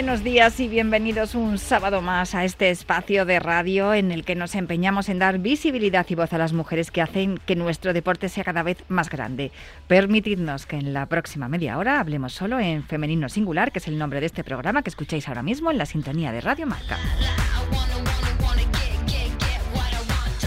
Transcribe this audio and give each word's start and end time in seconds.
Buenos 0.00 0.24
días 0.24 0.58
y 0.60 0.66
bienvenidos 0.66 1.34
un 1.34 1.58
sábado 1.58 2.00
más 2.00 2.34
a 2.34 2.46
este 2.46 2.70
espacio 2.70 3.26
de 3.26 3.38
radio 3.38 3.92
en 3.92 4.12
el 4.12 4.24
que 4.24 4.34
nos 4.34 4.54
empeñamos 4.54 5.10
en 5.10 5.18
dar 5.18 5.38
visibilidad 5.40 6.06
y 6.08 6.14
voz 6.14 6.32
a 6.32 6.38
las 6.38 6.54
mujeres 6.54 6.90
que 6.90 7.02
hacen 7.02 7.36
que 7.44 7.54
nuestro 7.54 7.92
deporte 7.92 8.30
sea 8.30 8.42
cada 8.42 8.62
vez 8.62 8.78
más 8.88 9.10
grande. 9.10 9.52
Permitidnos 9.88 10.64
que 10.64 10.76
en 10.76 10.94
la 10.94 11.04
próxima 11.04 11.48
media 11.48 11.76
hora 11.76 12.00
hablemos 12.00 12.32
solo 12.32 12.58
en 12.58 12.82
femenino 12.82 13.28
singular, 13.28 13.72
que 13.72 13.78
es 13.78 13.88
el 13.88 13.98
nombre 13.98 14.20
de 14.20 14.26
este 14.26 14.42
programa 14.42 14.80
que 14.80 14.88
escucháis 14.88 15.28
ahora 15.28 15.42
mismo 15.42 15.70
en 15.70 15.76
la 15.76 15.84
sintonía 15.84 16.32
de 16.32 16.40
Radio 16.40 16.66
Marca. 16.66 16.96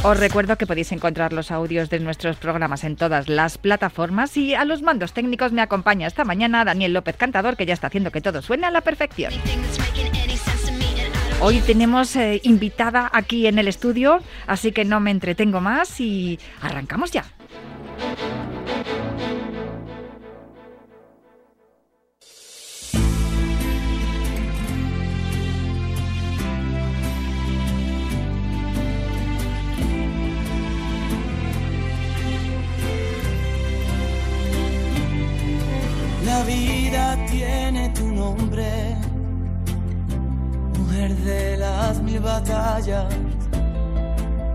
Os 0.04 0.20
recuerdo 0.20 0.58
que 0.58 0.68
podéis 0.68 0.92
encontrar 0.92 1.32
los 1.32 1.50
audios 1.50 1.90
de 1.90 2.02
nuestros 2.02 2.36
programas 2.36 2.84
en 2.84 2.98
todas 2.98 3.30
las 3.30 3.58
plataformas 3.58 4.36
y 4.36 4.54
a 4.54 4.66
los 4.66 4.82
mandos 4.82 5.14
técnicos 5.14 5.54
me 5.54 5.62
acompaña 5.62 6.08
esta 6.08 6.26
mañana 6.26 6.66
Daniel 6.66 6.92
López 6.92 7.16
Cantador, 7.16 7.56
que 7.56 7.66
ya 7.66 7.74
está 7.74 7.88
haciendo 7.88 8.12
que 8.12 8.20
todo 8.20 8.42
suene 8.42 8.68
a 8.68 8.72
la 8.72 8.82
perfección. 8.82 9.32
Hoy 11.40 11.62
tenemos 11.62 12.18
eh, 12.18 12.42
invitada 12.44 13.10
aquí 13.14 13.48
en 13.48 13.58
el 13.60 13.70
estudio, 13.70 14.20
así 14.46 14.74
que 14.74 14.84
no 14.84 15.00
me 15.00 15.12
entretengo 15.12 15.62
más 15.62 16.02
y 16.02 16.38
arrancamos 16.62 17.12
ya. 17.12 17.24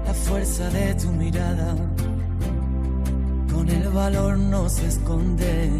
La 0.04 0.14
fuerza 0.14 0.68
de 0.70 0.94
tu 0.94 1.08
mirada, 1.12 1.74
con 3.52 3.68
el 3.68 3.88
valor 3.88 4.38
no 4.38 4.68
se 4.68 4.86
esconde, 4.88 5.70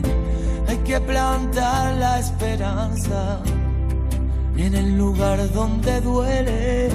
hay 0.69 0.77
que 0.79 1.01
plantar 1.01 1.95
la 1.97 2.19
esperanza 2.19 3.41
en 4.56 4.75
el 4.75 4.97
lugar 4.97 5.51
donde 5.53 6.01
duele, 6.01 6.89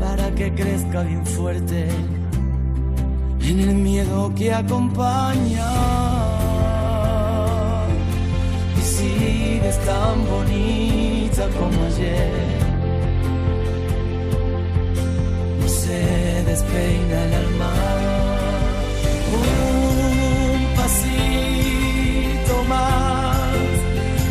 para 0.00 0.30
que 0.34 0.54
crezca 0.54 1.02
bien 1.02 1.26
fuerte, 1.26 1.88
en 3.40 3.60
el 3.60 3.74
miedo 3.74 4.32
que 4.34 4.54
acompaña 4.54 5.70
sigues 8.82 9.78
tan 9.84 10.26
bonita 10.26 11.48
como 11.58 11.84
ayer. 11.84 12.67
Despeina 16.58 17.24
el 17.24 17.34
alma. 17.34 17.72
Un 19.32 20.74
pasito 20.74 22.64
más. 22.64 23.46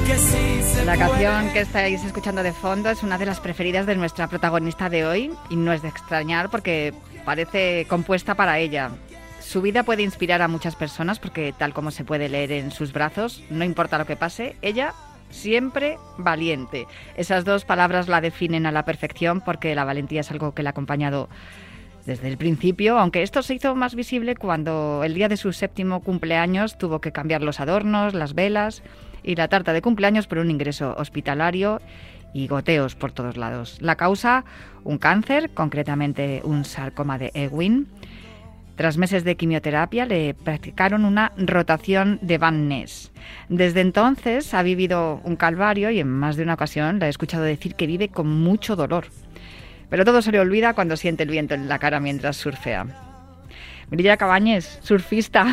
Que 0.06 0.18
sí 0.18 0.62
se 0.64 0.86
La 0.86 0.98
canción 0.98 1.54
que 1.54 1.62
estáis 1.62 2.04
escuchando 2.04 2.44
de 2.44 2.52
fondo 2.52 2.90
es 2.90 3.04
una 3.04 3.18
de 3.18 3.26
las 3.26 3.40
preferidas 3.40 3.86
de 3.86 3.96
nuestra 3.96 4.28
protagonista 4.28 4.90
de 4.90 5.06
hoy 5.06 5.32
y 5.50 5.56
no 5.56 5.72
es 5.72 5.82
de 5.82 5.90
extrañar 5.90 6.50
porque 6.50 6.94
parece 7.26 7.86
compuesta 7.88 8.36
para 8.36 8.60
ella. 8.60 8.92
Su 9.40 9.62
vida 9.62 9.84
puede 9.84 10.04
inspirar 10.04 10.42
a 10.42 10.50
muchas 10.50 10.76
personas 10.76 11.20
porque 11.20 11.54
tal 11.58 11.74
como 11.74 11.92
se 11.92 12.04
puede 12.04 12.28
leer 12.28 12.52
en 12.52 12.72
sus 12.72 12.92
brazos, 12.92 13.42
no 13.50 13.64
importa 13.64 13.98
lo 13.98 14.06
que 14.06 14.18
pase, 14.18 14.58
ella 14.62 14.94
siempre 15.30 15.98
valiente. 16.18 16.88
Esas 17.16 17.46
dos 17.46 17.64
palabras 17.64 18.10
la 18.10 18.20
definen 18.20 18.66
a 18.66 18.74
la 18.74 18.84
perfección 18.84 19.40
porque 19.40 19.76
la 19.76 19.86
valentía 19.86 20.22
es 20.22 20.32
algo 20.32 20.54
que 20.54 20.64
le 20.64 20.70
ha 20.70 20.72
acompañado 20.72 21.30
desde 22.08 22.30
el 22.30 22.38
principio, 22.38 22.98
aunque 22.98 23.22
esto 23.22 23.44
se 23.44 23.54
hizo 23.54 23.76
más 23.76 23.94
visible 23.94 24.36
cuando 24.36 25.04
el 25.04 25.14
día 25.14 25.28
de 25.28 25.36
su 25.36 25.52
séptimo 25.52 26.00
cumpleaños 26.00 26.78
tuvo 26.78 27.02
que 27.02 27.12
cambiar 27.12 27.44
los 27.44 27.60
adornos, 27.60 28.14
las 28.14 28.34
velas 28.34 28.82
y 29.24 29.36
la 29.36 29.50
tarta 29.50 29.74
de 29.74 29.82
cumpleaños 29.82 30.26
por 30.26 30.38
un 30.38 30.50
ingreso 30.50 30.96
hospitalario 30.98 31.82
y 32.34 32.48
goteos 32.48 32.96
por 32.96 33.12
todos 33.12 33.36
lados. 33.36 33.78
La 33.82 33.98
causa, 33.98 34.46
un 34.86 34.98
cáncer, 34.98 35.50
concretamente 35.54 36.42
un 36.46 36.64
sarcoma 36.64 37.18
de 37.18 37.32
Ewing. 37.34 37.88
Tras 38.78 38.98
meses 38.98 39.26
de 39.26 39.36
quimioterapia 39.36 40.06
le 40.06 40.34
practicaron 40.34 41.04
una 41.04 41.34
rotación 41.36 42.20
de 42.22 42.38
Van 42.38 42.70
Ness. 42.70 43.12
Desde 43.50 43.82
entonces 43.82 44.54
ha 44.54 44.64
vivido 44.64 45.20
un 45.26 45.36
calvario 45.36 45.90
y 45.90 46.00
en 46.00 46.08
más 46.08 46.38
de 46.38 46.44
una 46.44 46.54
ocasión 46.54 47.00
le 47.00 47.08
he 47.08 47.10
escuchado 47.10 47.44
decir 47.44 47.76
que 47.76 47.88
vive 47.88 48.08
con 48.08 48.30
mucho 48.30 48.78
dolor. 48.78 49.08
Pero 49.90 50.04
todo 50.06 50.22
se 50.22 50.32
le 50.32 50.40
olvida 50.40 50.74
cuando 50.74 50.98
siente 50.98 51.24
el 51.24 51.30
viento 51.30 51.54
en 51.54 51.70
la 51.70 51.80
cara 51.80 52.00
mientras 52.00 52.38
surfea. 52.38 52.86
Mirilla 53.90 54.18
Cabañes, 54.18 54.80
surfista. 54.84 55.46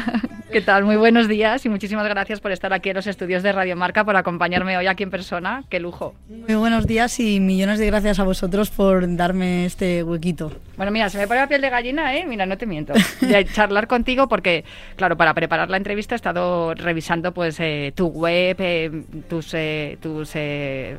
¿Qué 0.50 0.60
tal? 0.60 0.84
Muy 0.84 0.96
buenos 0.96 1.28
días 1.28 1.64
y 1.66 1.68
muchísimas 1.68 2.08
gracias 2.08 2.40
por 2.40 2.50
estar 2.50 2.72
aquí 2.72 2.88
en 2.88 2.96
los 2.96 3.06
estudios 3.06 3.44
de 3.44 3.52
Radio 3.52 3.76
Marca, 3.76 4.04
por 4.04 4.16
acompañarme 4.16 4.76
hoy 4.76 4.88
aquí 4.88 5.04
en 5.04 5.10
persona. 5.10 5.62
¡Qué 5.68 5.78
lujo! 5.78 6.14
Muy 6.28 6.56
buenos 6.56 6.88
días 6.88 7.20
y 7.20 7.38
millones 7.38 7.78
de 7.78 7.86
gracias 7.86 8.18
a 8.18 8.24
vosotros 8.24 8.70
por 8.70 9.16
darme 9.16 9.66
este 9.66 10.02
huequito. 10.02 10.50
Bueno, 10.76 10.90
mira, 10.90 11.08
se 11.10 11.18
me 11.18 11.28
pone 11.28 11.40
la 11.40 11.46
piel 11.46 11.60
de 11.60 11.70
gallina, 11.70 12.16
¿eh? 12.16 12.24
Mira, 12.26 12.44
no 12.44 12.58
te 12.58 12.66
miento. 12.66 12.92
De 13.20 13.44
charlar 13.52 13.86
contigo 13.86 14.26
porque, 14.26 14.64
claro, 14.96 15.16
para 15.16 15.32
preparar 15.32 15.70
la 15.70 15.76
entrevista 15.76 16.14
he 16.14 16.16
estado 16.16 16.74
revisando 16.74 17.32
pues 17.32 17.60
eh, 17.60 17.92
tu 17.94 18.08
web, 18.08 18.56
eh, 18.58 19.04
tus... 19.28 19.54
Eh, 19.54 19.96
tus 20.00 20.32
eh, 20.34 20.96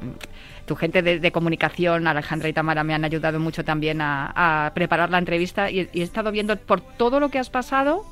tu 0.66 0.76
gente 0.76 1.02
de, 1.02 1.20
de, 1.20 1.32
comunicación, 1.32 2.08
Alejandra 2.08 2.50
y 2.50 2.54
Tamara, 2.54 2.84
me 2.84 2.94
han 2.94 3.06
ayudado 3.06 3.40
mucho 3.40 3.64
también 3.64 4.02
a, 4.02 4.66
a 4.66 4.74
preparar 4.74 5.10
la 5.10 5.18
entrevista 5.18 5.70
y, 5.70 5.90
y, 5.94 6.02
he 6.02 6.04
estado 6.04 6.32
viendo 6.32 6.56
por 6.58 6.82
todo 6.82 7.20
lo 7.20 7.30
que 7.30 7.40
has 7.40 7.50
pasado 7.50 8.06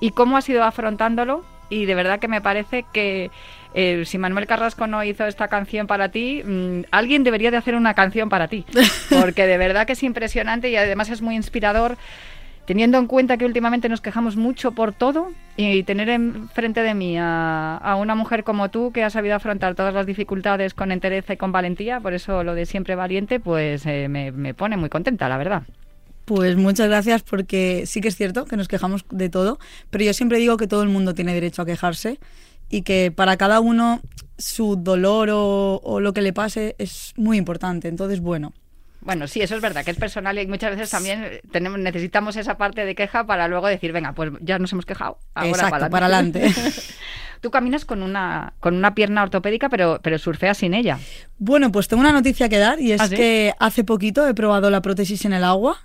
y 0.00 0.10
cómo 0.10 0.36
has 0.36 0.48
ido 0.48 0.64
afrontándolo 0.64 1.44
y 1.72 1.86
de 1.86 1.94
verdad 1.94 2.20
que 2.20 2.28
me 2.28 2.40
parece 2.40 2.84
que 2.92 3.30
eh, 3.74 4.04
si 4.04 4.18
Manuel 4.18 4.46
Carrasco 4.46 4.86
no 4.86 5.02
hizo 5.02 5.26
esta 5.26 5.48
canción 5.48 5.86
para 5.86 6.10
ti, 6.10 6.42
mmm, 6.44 6.82
alguien 6.90 7.24
debería 7.24 7.50
de 7.50 7.56
hacer 7.56 7.74
una 7.74 7.94
canción 7.94 8.28
para 8.28 8.48
ti, 8.48 8.66
porque 9.20 9.46
de 9.46 9.56
verdad 9.56 9.86
que 9.86 9.94
es 9.94 10.02
impresionante 10.02 10.68
y 10.68 10.76
además 10.76 11.08
es 11.08 11.22
muy 11.22 11.34
inspirador 11.34 11.96
teniendo 12.64 12.98
en 12.98 13.06
cuenta 13.06 13.36
que 13.36 13.44
últimamente 13.44 13.88
nos 13.88 14.00
quejamos 14.00 14.36
mucho 14.36 14.72
por 14.72 14.92
todo 14.92 15.30
y 15.56 15.82
tener 15.82 16.08
enfrente 16.08 16.82
de 16.82 16.94
mí 16.94 17.16
a, 17.18 17.96
una 17.98 18.14
mujer 18.14 18.44
como 18.44 18.70
tú 18.70 18.92
que 18.92 19.04
ha 19.04 19.10
sabido 19.10 19.34
afrontar 19.34 19.74
todas 19.74 19.94
las 19.94 20.06
dificultades 20.06 20.74
con 20.74 20.92
entereza 20.92 21.34
y 21.34 21.36
con 21.36 21.52
valentía, 21.52 22.00
por 22.00 22.14
eso 22.14 22.44
lo 22.44 22.54
de 22.54 22.66
siempre 22.66 22.94
valiente, 22.94 23.40
pues 23.40 23.84
eh, 23.86 24.08
me, 24.08 24.32
me 24.32 24.54
pone 24.54 24.76
muy 24.76 24.88
contenta, 24.88 25.28
la 25.28 25.36
verdad. 25.36 25.62
Pues 26.24 26.56
muchas 26.56 26.88
gracias 26.88 27.22
porque 27.22 27.84
sí 27.86 28.00
que 28.00 28.08
es 28.08 28.16
cierto 28.16 28.44
que 28.44 28.56
nos 28.56 28.68
quejamos 28.68 29.04
de 29.10 29.28
todo, 29.28 29.58
pero 29.90 30.04
yo 30.04 30.14
siempre 30.14 30.38
digo 30.38 30.56
que 30.56 30.68
todo 30.68 30.82
el 30.82 30.88
mundo 30.88 31.14
tiene 31.14 31.34
derecho 31.34 31.62
a 31.62 31.66
quejarse 31.66 32.18
y 32.70 32.82
que 32.82 33.10
para 33.10 33.36
cada 33.36 33.60
uno 33.60 34.00
su 34.38 34.76
dolor 34.76 35.30
o, 35.30 35.80
o 35.82 36.00
lo 36.00 36.12
que 36.12 36.22
le 36.22 36.32
pase 36.32 36.74
es 36.78 37.12
muy 37.16 37.36
importante. 37.36 37.88
Entonces, 37.88 38.20
bueno, 38.20 38.54
bueno, 39.04 39.26
sí, 39.26 39.40
eso 39.40 39.56
es 39.56 39.60
verdad, 39.60 39.84
que 39.84 39.90
es 39.90 39.96
personal 39.96 40.38
y 40.38 40.46
muchas 40.46 40.70
veces 40.70 40.90
también 40.90 41.40
tenemos, 41.50 41.78
necesitamos 41.78 42.36
esa 42.36 42.56
parte 42.56 42.84
de 42.84 42.94
queja 42.94 43.26
para 43.26 43.48
luego 43.48 43.66
decir, 43.66 43.92
venga, 43.92 44.12
pues 44.12 44.32
ya 44.40 44.58
nos 44.58 44.72
hemos 44.72 44.86
quejado, 44.86 45.18
ahora 45.34 45.50
Exacto, 45.50 45.90
para 45.90 46.06
adelante. 46.06 46.40
Para 46.40 46.50
adelante. 46.50 46.82
Tú 47.40 47.50
caminas 47.50 47.84
con 47.84 48.04
una, 48.04 48.52
con 48.60 48.76
una 48.76 48.94
pierna 48.94 49.24
ortopédica, 49.24 49.68
pero, 49.68 49.98
pero 50.00 50.16
surfeas 50.16 50.58
sin 50.58 50.74
ella. 50.74 51.00
Bueno, 51.38 51.72
pues 51.72 51.88
tengo 51.88 52.00
una 52.00 52.12
noticia 52.12 52.48
que 52.48 52.58
dar 52.58 52.80
y 52.80 52.92
es 52.92 53.00
¿Ah, 53.00 53.08
sí? 53.08 53.16
que 53.16 53.52
hace 53.58 53.82
poquito 53.82 54.28
he 54.28 54.34
probado 54.34 54.70
la 54.70 54.80
prótesis 54.80 55.24
en 55.24 55.32
el 55.32 55.42
agua. 55.42 55.80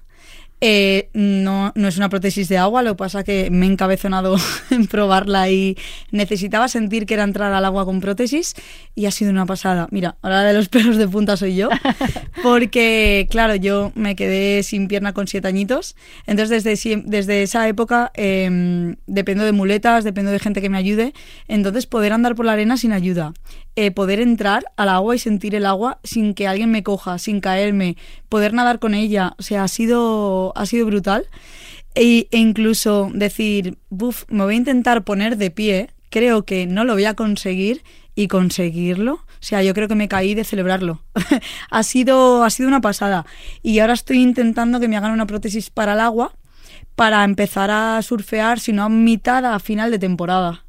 Eh, 0.59 1.09
no, 1.13 1.71
no 1.75 1.87
es 1.87 1.97
una 1.97 2.09
prótesis 2.09 2.49
de 2.49 2.57
agua, 2.57 2.81
lo 2.81 2.93
que 2.93 2.97
pasa 2.97 3.23
que 3.23 3.49
me 3.51 3.67
he 3.67 3.69
encabezonado 3.69 4.37
en 4.71 4.87
probarla 4.87 5.51
y 5.51 5.77
necesitaba 6.09 6.67
sentir 6.67 7.05
que 7.05 7.13
era 7.13 7.23
entrar 7.23 7.53
al 7.53 7.63
agua 7.63 7.85
con 7.85 8.01
prótesis 8.01 8.55
y 8.95 9.05
ha 9.05 9.11
sido 9.11 9.29
una 9.29 9.45
pasada. 9.45 9.87
Mira, 9.91 10.17
ahora 10.23 10.43
de 10.43 10.53
los 10.53 10.69
pelos 10.69 10.97
de 10.97 11.07
punta 11.07 11.37
soy 11.37 11.55
yo, 11.55 11.69
porque 12.43 13.27
claro, 13.29 13.55
yo 13.55 13.91
me 13.93 14.15
quedé 14.15 14.63
sin 14.63 14.87
pierna 14.87 15.13
con 15.13 15.27
siete 15.27 15.47
añitos, 15.47 15.95
entonces 16.25 16.63
desde, 16.63 17.03
desde 17.05 17.43
esa 17.43 17.67
época 17.67 18.11
eh, 18.15 18.95
dependo 19.05 19.43
de 19.43 19.51
muletas, 19.51 20.03
dependo 20.03 20.31
de 20.31 20.39
gente 20.39 20.61
que 20.61 20.69
me 20.69 20.77
ayude, 20.77 21.13
entonces 21.47 21.85
poder 21.85 22.13
andar 22.13 22.33
por 22.33 22.45
la 22.45 22.53
arena 22.53 22.77
sin 22.77 22.93
ayuda, 22.93 23.33
eh, 23.79 23.91
poder 23.91 24.19
entrar 24.19 24.65
al 24.75 24.89
agua 24.89 25.15
y 25.15 25.19
sentir 25.19 25.53
el 25.53 25.63
agua 25.63 25.99
sin 26.03 26.33
que 26.33 26.47
alguien 26.47 26.71
me 26.71 26.81
coja, 26.81 27.19
sin 27.19 27.41
caerme, 27.41 27.95
poder 28.27 28.51
nadar 28.51 28.79
con 28.79 28.95
ella, 28.95 29.35
o 29.37 29.43
sea, 29.43 29.63
ha 29.63 29.67
sido, 29.67 30.51
ha 30.55 30.65
sido 30.65 30.87
brutal. 30.87 31.27
E, 31.93 32.27
e 32.31 32.37
incluso 32.39 33.11
decir, 33.13 33.77
buf, 33.89 34.23
me 34.29 34.45
voy 34.45 34.55
a 34.55 34.57
intentar 34.57 35.03
poner 35.03 35.37
de 35.37 35.51
pie, 35.51 35.91
creo 36.09 36.43
que 36.43 36.65
no 36.65 36.85
lo 36.85 36.93
voy 36.93 37.05
a 37.05 37.13
conseguir 37.13 37.83
y 38.15 38.27
conseguirlo. 38.27 39.13
O 39.13 39.41
sea, 39.41 39.61
yo 39.61 39.75
creo 39.75 39.87
que 39.87 39.93
me 39.93 40.07
caí 40.07 40.33
de 40.33 40.43
celebrarlo. 40.43 41.03
ha, 41.69 41.83
sido, 41.83 42.43
ha 42.43 42.49
sido 42.49 42.67
una 42.67 42.81
pasada. 42.81 43.27
Y 43.61 43.77
ahora 43.77 43.93
estoy 43.93 44.23
intentando 44.23 44.79
que 44.79 44.87
me 44.87 44.97
hagan 44.97 45.11
una 45.11 45.27
prótesis 45.27 45.69
para 45.69 45.93
el 45.93 45.99
agua 45.99 46.33
para 46.95 47.23
empezar 47.23 47.69
a 47.69 48.01
surfear, 48.01 48.59
si 48.59 48.73
no 48.73 48.81
a 48.81 48.89
mitad 48.89 49.45
a 49.45 49.59
final 49.59 49.91
de 49.91 49.99
temporada. 49.99 50.65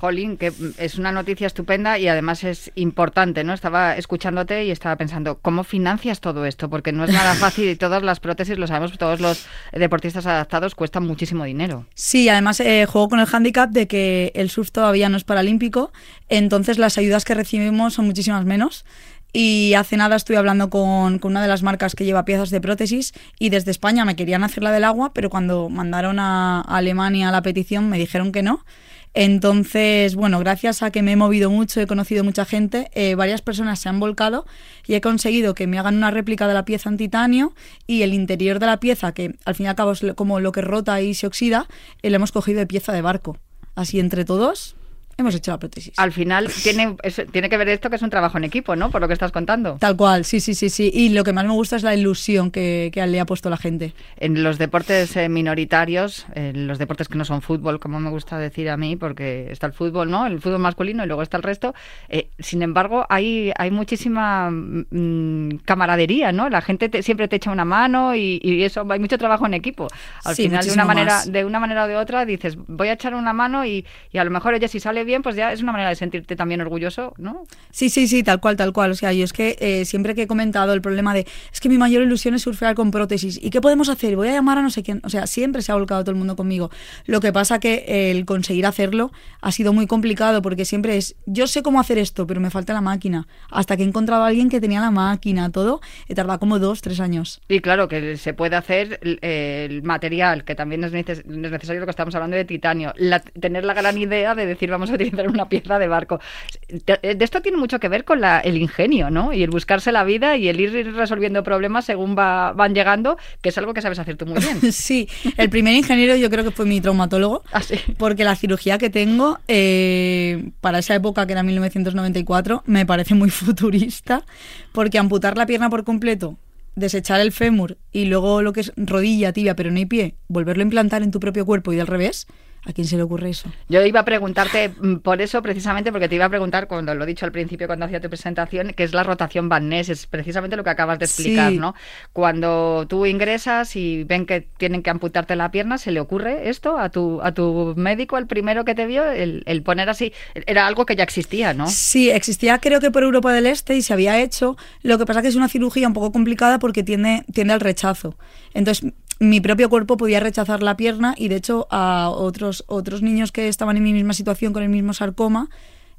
Jolín, 0.00 0.38
que 0.38 0.50
es 0.78 0.98
una 0.98 1.12
noticia 1.12 1.46
estupenda 1.46 1.98
y 1.98 2.08
además 2.08 2.42
es 2.42 2.72
importante, 2.74 3.44
¿no? 3.44 3.52
Estaba 3.52 3.96
escuchándote 3.96 4.64
y 4.64 4.70
estaba 4.70 4.96
pensando, 4.96 5.38
¿cómo 5.40 5.62
financias 5.62 6.20
todo 6.20 6.46
esto? 6.46 6.70
Porque 6.70 6.90
no 6.90 7.04
es 7.04 7.12
nada 7.12 7.34
fácil 7.44 7.68
y 7.68 7.76
todas 7.76 8.02
las 8.02 8.18
prótesis, 8.18 8.58
lo 8.58 8.66
sabemos, 8.66 8.96
todos 8.96 9.20
los 9.20 9.46
deportistas 9.72 10.24
adaptados 10.24 10.74
cuestan 10.74 11.06
muchísimo 11.06 11.44
dinero. 11.44 11.84
Sí, 11.94 12.30
además 12.30 12.60
eh, 12.60 12.86
juego 12.86 13.10
con 13.10 13.20
el 13.20 13.26
hándicap 13.26 13.70
de 13.70 13.86
que 13.86 14.32
el 14.34 14.48
surf 14.48 14.70
todavía 14.70 15.10
no 15.10 15.18
es 15.18 15.24
paralímpico, 15.24 15.92
entonces 16.30 16.78
las 16.78 16.96
ayudas 16.96 17.26
que 17.26 17.34
recibimos 17.34 17.92
son 17.92 18.06
muchísimas 18.06 18.46
menos. 18.46 18.86
Y 19.32 19.74
hace 19.74 19.96
nada 19.96 20.16
estuve 20.16 20.38
hablando 20.38 20.70
con, 20.70 21.20
con, 21.20 21.32
una 21.32 21.42
de 21.42 21.46
las 21.46 21.62
marcas 21.62 21.94
que 21.94 22.04
lleva 22.04 22.24
piezas 22.24 22.50
de 22.50 22.60
prótesis 22.60 23.12
y 23.38 23.50
desde 23.50 23.70
España 23.70 24.04
me 24.04 24.16
querían 24.16 24.42
hacer 24.42 24.64
la 24.64 24.72
del 24.72 24.82
agua, 24.82 25.12
pero 25.12 25.30
cuando 25.30 25.68
mandaron 25.68 26.18
a 26.18 26.62
Alemania 26.62 27.30
la 27.30 27.42
petición 27.42 27.88
me 27.88 27.98
dijeron 27.98 28.32
que 28.32 28.42
no. 28.42 28.64
Entonces, 29.12 30.14
bueno, 30.14 30.38
gracias 30.38 30.82
a 30.82 30.92
que 30.92 31.02
me 31.02 31.12
he 31.12 31.16
movido 31.16 31.50
mucho, 31.50 31.80
he 31.80 31.86
conocido 31.86 32.22
mucha 32.22 32.44
gente, 32.44 32.90
eh, 32.94 33.16
varias 33.16 33.42
personas 33.42 33.80
se 33.80 33.88
han 33.88 33.98
volcado 33.98 34.46
y 34.86 34.94
he 34.94 35.00
conseguido 35.00 35.54
que 35.54 35.66
me 35.66 35.78
hagan 35.78 35.96
una 35.96 36.12
réplica 36.12 36.46
de 36.46 36.54
la 36.54 36.64
pieza 36.64 36.90
en 36.90 36.96
titanio 36.96 37.52
y 37.88 38.02
el 38.02 38.14
interior 38.14 38.60
de 38.60 38.66
la 38.66 38.78
pieza, 38.78 39.12
que 39.12 39.34
al 39.44 39.56
fin 39.56 39.66
y 39.66 39.68
al 39.68 39.74
cabo 39.74 39.92
es 39.92 40.04
como 40.14 40.38
lo 40.38 40.52
que 40.52 40.60
rota 40.60 41.00
y 41.00 41.14
se 41.14 41.26
oxida, 41.26 41.66
eh, 42.02 42.10
lo 42.10 42.16
hemos 42.16 42.30
cogido 42.30 42.60
de 42.60 42.66
pieza 42.66 42.92
de 42.92 43.02
barco. 43.02 43.36
Así 43.74 43.98
entre 43.98 44.24
todos, 44.24 44.76
hemos 45.20 45.34
hecho 45.34 45.50
la 45.50 45.58
prótesis. 45.58 45.92
Al 45.96 46.12
final 46.12 46.48
tiene, 46.62 46.96
tiene 47.32 47.48
que 47.48 47.56
ver 47.56 47.68
esto 47.68 47.90
que 47.90 47.96
es 47.96 48.02
un 48.02 48.10
trabajo 48.10 48.38
en 48.38 48.44
equipo, 48.44 48.76
¿no? 48.76 48.90
Por 48.90 49.00
lo 49.00 49.08
que 49.08 49.14
estás 49.14 49.32
contando. 49.32 49.76
Tal 49.78 49.96
cual, 49.96 50.24
sí, 50.24 50.40
sí, 50.40 50.54
sí, 50.54 50.70
sí. 50.70 50.90
Y 50.92 51.10
lo 51.10 51.24
que 51.24 51.32
más 51.32 51.44
me 51.44 51.52
gusta 51.52 51.76
es 51.76 51.82
la 51.82 51.94
ilusión 51.94 52.50
que, 52.50 52.90
que 52.92 53.06
le 53.06 53.20
ha 53.20 53.26
puesto 53.26 53.50
la 53.50 53.56
gente. 53.56 53.94
En 54.16 54.42
los 54.42 54.58
deportes 54.58 55.16
eh, 55.16 55.28
minoritarios, 55.28 56.26
en 56.34 56.66
los 56.66 56.78
deportes 56.78 57.08
que 57.08 57.18
no 57.18 57.24
son 57.24 57.42
fútbol, 57.42 57.80
como 57.80 58.00
me 58.00 58.10
gusta 58.10 58.38
decir 58.38 58.68
a 58.70 58.76
mí, 58.76 58.96
porque 58.96 59.48
está 59.50 59.66
el 59.66 59.72
fútbol, 59.72 60.10
¿no? 60.10 60.26
El 60.26 60.40
fútbol 60.40 60.60
masculino 60.60 61.04
y 61.04 61.06
luego 61.06 61.22
está 61.22 61.36
el 61.36 61.42
resto. 61.42 61.74
Eh, 62.08 62.30
sin 62.38 62.62
embargo, 62.62 63.06
hay, 63.08 63.52
hay 63.56 63.70
muchísima 63.70 64.50
mm, 64.50 65.58
camaradería, 65.64 66.32
¿no? 66.32 66.48
La 66.48 66.60
gente 66.60 67.02
siempre 67.02 67.28
te 67.28 67.36
echa 67.36 67.50
una 67.50 67.64
mano 67.64 68.14
y, 68.14 68.40
y, 68.42 68.62
eso, 68.62 68.86
hay 68.88 68.98
mucho 68.98 69.18
trabajo 69.18 69.46
en 69.46 69.54
equipo. 69.54 69.88
Al 70.24 70.34
final, 70.34 70.64
de 70.64 70.72
una, 70.72 70.84
manera, 70.84 71.24
de 71.26 71.44
una 71.44 71.60
manera 71.60 71.84
o 71.84 71.88
de 71.88 71.96
otra, 71.96 72.24
dices, 72.24 72.56
voy 72.66 72.88
a 72.88 72.92
echar 72.92 73.14
una 73.14 73.32
mano 73.32 73.64
y, 73.64 73.84
y 74.12 74.18
a 74.18 74.24
lo 74.24 74.30
mejor, 74.30 74.54
oye, 74.54 74.68
si 74.68 74.80
sale 74.80 75.04
bien, 75.04 75.09
bien, 75.10 75.22
pues 75.22 75.36
ya 75.36 75.52
es 75.52 75.62
una 75.62 75.72
manera 75.72 75.90
de 75.90 75.96
sentirte 75.96 76.36
también 76.36 76.60
orgulloso, 76.60 77.14
¿no? 77.18 77.44
Sí, 77.70 77.90
sí, 77.90 78.06
sí, 78.06 78.22
tal 78.22 78.40
cual, 78.40 78.56
tal 78.56 78.72
cual. 78.72 78.92
O 78.92 78.94
sea, 78.94 79.12
yo 79.12 79.24
es 79.24 79.32
que 79.32 79.56
eh, 79.60 79.84
siempre 79.84 80.14
que 80.14 80.22
he 80.22 80.26
comentado 80.26 80.72
el 80.72 80.80
problema 80.80 81.12
de, 81.12 81.26
es 81.52 81.60
que 81.60 81.68
mi 81.68 81.78
mayor 81.78 82.02
ilusión 82.02 82.34
es 82.34 82.42
surfear 82.42 82.74
con 82.74 82.90
prótesis. 82.90 83.38
¿Y 83.42 83.50
qué 83.50 83.60
podemos 83.60 83.88
hacer? 83.88 84.16
Voy 84.16 84.28
a 84.28 84.32
llamar 84.32 84.58
a 84.58 84.62
no 84.62 84.70
sé 84.70 84.82
quién. 84.82 85.00
O 85.04 85.10
sea, 85.10 85.26
siempre 85.26 85.62
se 85.62 85.72
ha 85.72 85.74
volcado 85.74 86.02
todo 86.02 86.12
el 86.12 86.16
mundo 86.16 86.36
conmigo. 86.36 86.70
Lo 87.06 87.20
que 87.20 87.32
pasa 87.32 87.58
que 87.58 88.10
el 88.10 88.24
conseguir 88.24 88.66
hacerlo 88.66 89.10
ha 89.40 89.52
sido 89.52 89.72
muy 89.72 89.86
complicado 89.86 90.42
porque 90.42 90.64
siempre 90.64 90.96
es, 90.96 91.16
yo 91.26 91.46
sé 91.46 91.62
cómo 91.62 91.80
hacer 91.80 91.98
esto, 91.98 92.26
pero 92.26 92.40
me 92.40 92.50
falta 92.50 92.72
la 92.72 92.80
máquina. 92.80 93.26
Hasta 93.50 93.76
que 93.76 93.82
he 93.82 93.86
encontrado 93.86 94.22
a 94.22 94.28
alguien 94.28 94.48
que 94.48 94.60
tenía 94.60 94.80
la 94.80 94.90
máquina, 94.90 95.50
todo, 95.50 95.80
he 96.08 96.14
tardado 96.14 96.38
como 96.38 96.58
dos, 96.58 96.80
tres 96.82 97.00
años. 97.00 97.40
Y 97.48 97.60
claro, 97.60 97.88
que 97.88 98.16
se 98.16 98.34
puede 98.34 98.56
hacer 98.56 99.00
el, 99.02 99.82
material, 99.82 100.44
que 100.44 100.54
también 100.54 100.84
es, 100.84 100.92
necesario 101.26 101.80
lo 101.80 101.86
que 101.86 101.90
estamos 101.90 102.14
hablando 102.14 102.36
de 102.36 102.44
titanio. 102.44 102.92
tener 103.40 103.64
la 103.64 103.74
gran 103.74 103.98
idea 103.98 104.34
de 104.34 104.46
decir, 104.46 104.70
vamos 104.70 104.89
a 104.90 104.94
utilizar 104.94 105.28
una 105.28 105.48
pieza 105.48 105.78
de 105.78 105.88
barco. 105.88 106.20
De 106.68 107.16
esto 107.20 107.40
tiene 107.42 107.58
mucho 107.58 107.80
que 107.80 107.88
ver 107.88 108.04
con 108.04 108.20
la, 108.20 108.40
el 108.40 108.56
ingenio, 108.56 109.10
¿no? 109.10 109.32
Y 109.32 109.42
el 109.42 109.50
buscarse 109.50 109.92
la 109.92 110.04
vida 110.04 110.36
y 110.36 110.48
el 110.48 110.60
ir 110.60 110.94
resolviendo 110.94 111.42
problemas 111.42 111.84
según 111.84 112.16
va, 112.16 112.52
van 112.52 112.74
llegando, 112.74 113.16
que 113.42 113.50
es 113.50 113.58
algo 113.58 113.74
que 113.74 113.82
sabes 113.82 113.98
hacer 113.98 114.16
tú 114.16 114.26
muy 114.26 114.40
bien. 114.40 114.60
Sí, 114.72 115.08
el 115.36 115.50
primer 115.50 115.74
ingeniero 115.74 116.16
yo 116.16 116.30
creo 116.30 116.44
que 116.44 116.50
fue 116.50 116.64
mi 116.64 116.80
traumatólogo, 116.80 117.42
¿Ah, 117.52 117.62
sí? 117.62 117.76
porque 117.98 118.24
la 118.24 118.34
cirugía 118.34 118.78
que 118.78 118.88
tengo 118.88 119.38
eh, 119.48 120.50
para 120.60 120.78
esa 120.78 120.94
época, 120.94 121.26
que 121.26 121.32
era 121.32 121.42
1994, 121.42 122.62
me 122.66 122.86
parece 122.86 123.14
muy 123.14 123.30
futurista, 123.30 124.24
porque 124.72 124.98
amputar 124.98 125.36
la 125.36 125.46
pierna 125.46 125.70
por 125.70 125.84
completo 125.84 126.36
desechar 126.76 127.20
el 127.20 127.32
fémur 127.32 127.78
y 127.92 128.06
luego 128.06 128.42
lo 128.42 128.52
que 128.52 128.60
es 128.60 128.72
rodilla, 128.76 129.32
tibia, 129.32 129.54
pero 129.54 129.70
no 129.70 129.78
hay 129.78 129.86
pie, 129.86 130.14
volverlo 130.28 130.62
a 130.62 130.64
implantar 130.64 131.02
en 131.02 131.10
tu 131.10 131.20
propio 131.20 131.46
cuerpo 131.46 131.72
y 131.72 131.80
al 131.80 131.86
revés, 131.86 132.26
¿A 132.66 132.72
quién 132.72 132.86
se 132.86 132.96
le 132.96 133.02
ocurre 133.02 133.30
eso? 133.30 133.50
Yo 133.68 133.84
iba 133.84 134.00
a 134.00 134.04
preguntarte 134.04 134.68
mm, 134.68 134.96
por 134.96 135.22
eso, 135.22 135.40
precisamente, 135.40 135.92
porque 135.92 136.08
te 136.08 136.16
iba 136.16 136.26
a 136.26 136.28
preguntar, 136.28 136.66
cuando 136.68 136.94
lo 136.94 137.04
he 137.04 137.06
dicho 137.06 137.24
al 137.24 137.32
principio, 137.32 137.66
cuando 137.66 137.86
hacía 137.86 138.00
tu 138.00 138.08
presentación, 138.08 138.72
que 138.74 138.84
es 138.84 138.92
la 138.92 139.02
rotación 139.02 139.48
Van 139.48 139.68
Ness, 139.68 139.88
es 139.88 140.06
precisamente 140.06 140.56
lo 140.56 140.64
que 140.64 140.70
acabas 140.70 140.98
de 140.98 141.06
explicar, 141.06 141.52
¿no? 141.52 141.74
Cuando 142.12 142.86
tú 142.86 143.06
ingresas 143.06 143.76
y 143.76 144.04
ven 144.04 144.26
que 144.26 144.42
tienen 144.58 144.82
que 144.82 144.90
amputarte 144.90 145.36
la 145.36 145.50
pierna, 145.50 145.78
¿se 145.78 145.90
le 145.90 146.00
ocurre 146.00 146.50
esto 146.50 146.78
a 146.78 146.90
tu, 146.90 147.22
a 147.22 147.32
tu 147.32 147.74
médico, 147.76 148.18
el 148.18 148.26
primero 148.26 148.64
que 148.64 148.74
te 148.74 148.86
vio, 148.86 149.10
el, 149.10 149.42
el 149.46 149.62
poner 149.62 149.88
así? 149.88 150.12
Era 150.34 150.66
algo 150.66 150.84
que 150.84 150.96
ya 150.96 151.04
existía, 151.04 151.54
¿no? 151.54 151.66
Sí, 151.66 152.10
existía 152.10 152.58
creo 152.58 152.80
que 152.80 152.90
por 152.90 153.02
Europa 153.02 153.32
del 153.32 153.46
Este 153.46 153.76
y 153.76 153.82
se 153.82 153.92
había 153.92 154.20
hecho. 154.20 154.56
Lo 154.82 154.98
que 154.98 155.06
pasa 155.06 155.22
que 155.22 155.28
es 155.28 155.36
una 155.36 155.48
cirugía 155.48 155.88
un 155.88 155.94
poco 155.94 156.12
complicada 156.12 156.58
porque 156.58 156.82
tiende, 156.82 157.24
tiende 157.32 157.54
al 157.54 157.60
rechazo. 157.60 158.16
Entonces, 158.52 158.92
mi 159.20 159.40
propio 159.40 159.68
cuerpo 159.68 159.98
podía 159.98 160.18
rechazar 160.18 160.62
la 160.62 160.76
pierna 160.76 161.14
y 161.16 161.28
de 161.28 161.36
hecho 161.36 161.68
a 161.70 162.08
otros, 162.08 162.64
otros 162.66 163.02
niños 163.02 163.32
que 163.32 163.48
estaban 163.48 163.76
en 163.76 163.82
mi 163.82 163.92
misma 163.92 164.14
situación 164.14 164.52
con 164.54 164.62
el 164.62 164.70
mismo 164.70 164.94
sarcoma 164.94 165.50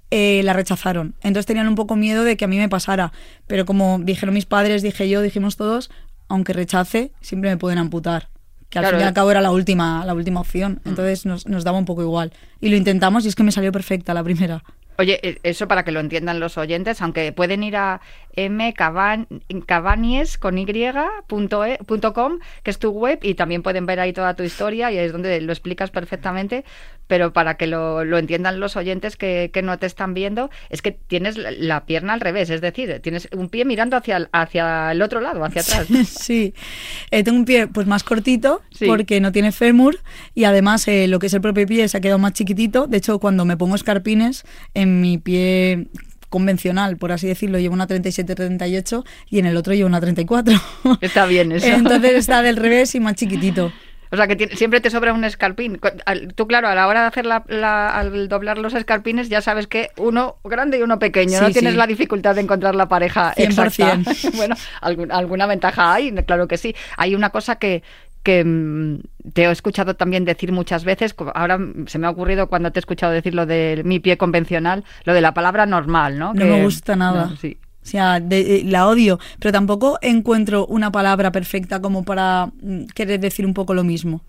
eh, 0.10 0.42
la 0.44 0.54
rechazaron. 0.54 1.14
Entonces 1.22 1.46
tenían 1.46 1.68
un 1.68 1.76
poco 1.76 1.96
miedo 1.96 2.24
de 2.24 2.36
que 2.36 2.46
a 2.46 2.48
mí 2.48 2.58
me 2.58 2.68
pasara. 2.68 3.14
Pero 3.48 3.66
como 3.66 4.00
dijeron 4.00 4.34
mis 4.34 4.48
padres, 4.48 4.82
dije 4.82 5.08
yo, 5.08 5.22
dijimos 5.22 5.56
todos, 5.56 5.92
aunque 6.28 6.52
rechace, 6.52 7.14
siempre 7.22 7.52
me 7.52 7.58
pueden 7.58 7.78
amputar. 7.78 8.30
Que 8.70 8.80
al 8.80 8.88
fin 8.88 9.00
y 9.00 9.04
al 9.04 9.14
cabo 9.14 9.30
era 9.30 9.42
la 9.42 9.52
última, 9.52 10.04
la 10.06 10.16
última 10.16 10.40
opción. 10.40 10.82
Mm. 10.84 10.90
Entonces 10.90 11.26
nos, 11.26 11.46
nos 11.46 11.64
daba 11.64 11.78
un 11.78 11.86
poco 11.86 12.02
igual. 12.02 12.34
Y 12.60 12.70
lo 12.70 12.76
intentamos 12.76 13.24
y 13.24 13.28
es 13.28 13.36
que 13.36 13.44
me 13.44 13.52
salió 13.52 13.72
perfecta 13.72 14.14
la 14.16 14.24
primera. 14.24 14.64
Oye, 15.02 15.20
e, 15.24 15.40
eso 15.42 15.68
para 15.68 15.84
que 15.84 15.92
lo 15.92 16.00
entiendan 16.00 16.40
los 16.40 16.60
oyentes, 16.60 17.02
aunque 17.02 17.32
pueden 17.32 17.64
ir 17.64 17.76
a 17.76 18.02
mcabanies 18.38 20.38
con 20.38 20.60
y, 20.60 21.10
e, 21.26 21.80
que 22.62 22.70
es 22.70 22.78
tu 22.78 22.92
web, 22.92 23.18
y 23.24 23.34
también 23.34 23.64
pueden 23.64 23.88
ver 23.88 24.00
ahí 24.00 24.14
toda 24.14 24.36
tu 24.36 24.44
historia 24.44 24.92
y 24.92 25.00
es 25.00 25.12
donde 25.12 25.42
lo 25.42 25.54
explicas 25.54 25.90
perfectamente, 25.90 26.66
pero 27.12 27.34
para 27.34 27.56
que 27.56 27.68
lo, 27.68 28.18
entiendan 28.18 28.62
los 28.62 28.78
oyentes 28.78 29.18
que, 29.18 29.52
no 29.66 29.78
te 29.78 29.86
están 29.86 30.14
viendo, 30.14 30.50
es 30.70 30.82
que 30.82 30.92
tienes 30.92 31.36
la 31.36 31.86
pierna 31.86 32.14
al 32.14 32.22
revés, 32.22 32.50
es 32.50 32.62
decir, 32.62 33.02
tienes 33.04 33.28
un 33.36 33.50
pie 33.50 33.66
mirando 33.66 33.98
hacia, 33.98 34.30
hacia 34.32 34.94
el 34.94 35.02
otro 35.02 35.20
lado, 35.20 35.44
hacia 35.44 35.62
atrás. 35.62 35.88
Sí, 36.08 36.54
eh, 37.10 37.26
tengo 37.26 37.38
un 37.38 37.44
pie 37.44 37.68
pues 37.68 37.86
más 37.86 38.04
cortito 38.04 38.62
porque 38.88 39.20
no 39.20 39.34
tiene 39.34 39.52
fémur 39.52 40.00
y 40.36 40.46
además 40.46 40.88
eh, 40.88 41.10
lo 41.10 41.20
que 41.20 41.28
es 41.28 41.34
el 41.34 41.42
propio 41.42 41.66
pie 41.66 41.86
se 41.90 41.98
ha 41.98 42.00
quedado 42.00 42.18
más 42.18 42.32
chiquitito, 42.32 42.88
de 42.88 43.00
hecho 43.00 43.20
cuando 43.20 43.44
me 43.44 43.58
pongo 43.58 43.76
escarpines, 43.76 44.46
en 44.74 45.02
mi 45.02 45.18
pie 45.18 45.88
convencional, 46.30 46.96
por 46.96 47.12
así 47.12 47.28
decirlo, 47.28 47.60
llevo 47.60 47.74
una 47.74 47.90
37-38 47.90 49.04
y 49.30 49.40
en 49.40 49.48
el 49.48 49.58
otro 49.58 49.74
llevo 49.74 49.88
una 49.88 50.00
34. 50.00 50.58
Está 51.02 51.26
bien 51.26 51.52
eso. 51.52 51.68
Entonces 51.68 52.14
está 52.14 52.42
del 52.42 52.56
revés 52.56 52.96
y 52.96 53.02
más 53.02 53.16
chiquitito. 53.16 53.74
O 54.12 54.18
sea, 54.18 54.28
que 54.28 54.56
siempre 54.56 54.82
te 54.82 54.90
sobra 54.90 55.14
un 55.14 55.24
escarpín. 55.24 55.80
Tú, 56.36 56.46
claro, 56.48 56.68
a 56.68 56.76
la 56.76 56.88
hora 56.88 57.02
de 57.02 57.08
hacer 57.08 57.26
la, 57.26 57.38
al 57.88 58.28
doblar 58.28 58.58
los 58.58 58.74
escarpines, 58.74 59.30
ya 59.30 59.42
sabes 59.42 59.68
que 59.68 59.90
uno 59.98 60.36
grande 60.44 60.80
y 60.80 60.82
uno 60.82 61.00
pequeño. 61.00 61.40
no 61.40 61.52
tienes 61.52 61.76
la 61.76 61.88
dificultad 61.88 62.36
de 62.36 62.42
encontrar 62.42 62.76
la 62.76 62.90
pareja 62.90 63.34
100%. 63.36 63.44
exacta. 63.46 63.96
bueno, 64.36 64.56
alguna 64.80 65.48
ventaja 65.48 65.94
hay, 65.94 66.12
claro 66.26 66.48
que 66.48 66.58
sí. 66.58 66.76
Hay 66.98 67.16
una 67.16 67.30
cosa 67.30 67.56
que, 67.56 67.84
que 68.24 68.44
mm, 68.44 69.00
te 69.34 69.44
he 69.44 69.52
escuchado 69.52 69.96
también 69.96 70.26
decir 70.26 70.52
muchas 70.52 70.84
veces, 70.84 71.16
ahora 71.34 71.60
se 71.88 71.98
me 71.98 72.08
ha 72.08 72.10
ocurrido 72.10 72.48
cuando 72.48 72.72
te 72.72 72.80
he 72.80 72.82
escuchado 72.82 73.14
decir 73.14 73.34
lo 73.34 73.46
de 73.46 73.82
mi 73.86 74.00
pie 74.00 74.18
convencional, 74.18 74.84
lo 75.06 75.14
de 75.14 75.22
la 75.22 75.34
palabra 75.34 75.66
normal, 75.66 76.20
¿no? 76.20 76.34
No 76.34 76.46
me 76.46 76.64
gusta 76.64 76.96
nada. 76.96 77.34
sí. 77.40 77.58
O 77.84 77.86
sea, 77.86 78.22
eh, 78.30 78.64
la 78.66 78.88
odio, 78.88 79.20
pero 79.40 79.52
tampoco 79.52 79.98
encuentro 80.02 80.66
una 80.68 80.92
palabra 80.92 81.32
perfecta 81.32 81.82
como 81.82 82.04
para 82.04 82.52
mm, 82.62 82.86
querer 82.94 83.20
decir 83.20 83.46
un 83.46 83.54
poco 83.54 83.74
lo 83.74 83.84
mismo. 83.84 84.22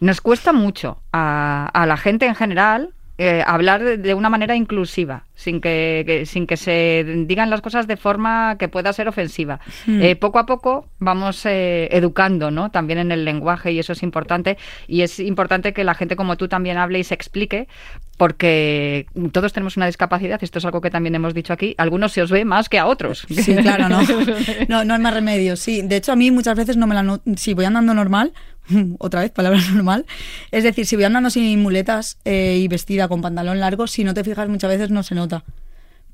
Nos 0.00 0.20
cuesta 0.20 0.52
mucho 0.52 0.98
a 1.12 1.84
la 1.86 1.96
gente 1.96 2.26
en 2.26 2.34
general 2.34 2.94
eh, 3.16 3.44
hablar 3.46 3.98
de, 3.98 4.14
una 4.14 4.28
manera 4.28 4.56
inclusiva, 4.56 5.24
sin 5.36 5.60
que, 5.60 6.24
sin 6.26 6.48
que 6.48 6.56
se 6.56 7.24
digan 7.26 7.48
las 7.48 7.60
cosas 7.60 7.86
de 7.86 7.96
forma 7.96 8.56
que 8.58 8.68
pueda 8.68 8.92
ser 8.92 9.06
ofensiva. 9.06 9.60
Eh, 9.86 10.16
poco 10.16 10.40
a 10.40 10.46
poco 10.46 10.88
vamos 10.98 11.46
eh, 11.46 11.88
educando, 11.92 12.50
¿no? 12.50 12.72
También 12.72 12.98
en 12.98 13.12
el 13.12 13.24
lenguaje 13.24 13.70
y 13.70 13.78
eso 13.78 13.92
es 13.92 14.02
importante. 14.02 14.58
Y 14.88 15.02
es 15.02 15.20
importante 15.20 15.72
que 15.72 15.84
la 15.84 15.94
gente 15.94 16.16
como 16.16 16.36
tú 16.36 16.48
también 16.48 16.76
hable 16.76 16.98
y 16.98 17.04
se 17.04 17.14
explique, 17.14 17.68
porque 18.16 19.06
todos 19.30 19.52
tenemos 19.52 19.76
una 19.76 19.86
discapacidad, 19.86 20.42
esto 20.42 20.58
es 20.58 20.64
algo 20.64 20.80
que 20.80 20.90
también 20.90 21.14
hemos 21.14 21.34
dicho 21.34 21.52
aquí, 21.52 21.76
algunos 21.78 22.12
se 22.12 22.22
os 22.22 22.32
ve 22.32 22.44
más 22.44 22.68
que 22.68 22.80
a 22.80 22.86
otros. 22.86 23.26
Sí, 23.28 23.54
claro, 23.56 23.88
no. 23.88 24.00
No, 24.68 24.84
no 24.84 24.94
hay 24.94 25.00
más 25.00 25.14
remedio, 25.14 25.56
sí. 25.56 25.82
De 25.82 25.96
hecho, 25.96 26.12
a 26.12 26.16
mí 26.16 26.30
muchas 26.30 26.56
veces 26.56 26.76
no 26.76 26.86
me 26.86 26.94
la... 26.94 27.20
si 27.36 27.54
voy 27.54 27.64
andando 27.64 27.94
normal, 27.94 28.32
otra 28.98 29.20
vez, 29.20 29.30
palabra 29.30 29.60
normal. 29.72 30.06
Es 30.50 30.64
decir, 30.64 30.86
si 30.86 30.96
voy 30.96 31.04
andando 31.04 31.30
sin 31.30 31.60
muletas 31.62 32.18
eh, 32.24 32.58
y 32.58 32.68
vestida 32.68 33.08
con 33.08 33.22
pantalón 33.22 33.60
largo, 33.60 33.86
si 33.86 34.04
no 34.04 34.14
te 34.14 34.24
fijas 34.24 34.48
muchas 34.48 34.70
veces 34.70 34.90
no 34.90 35.02
se 35.02 35.14
nota. 35.14 35.44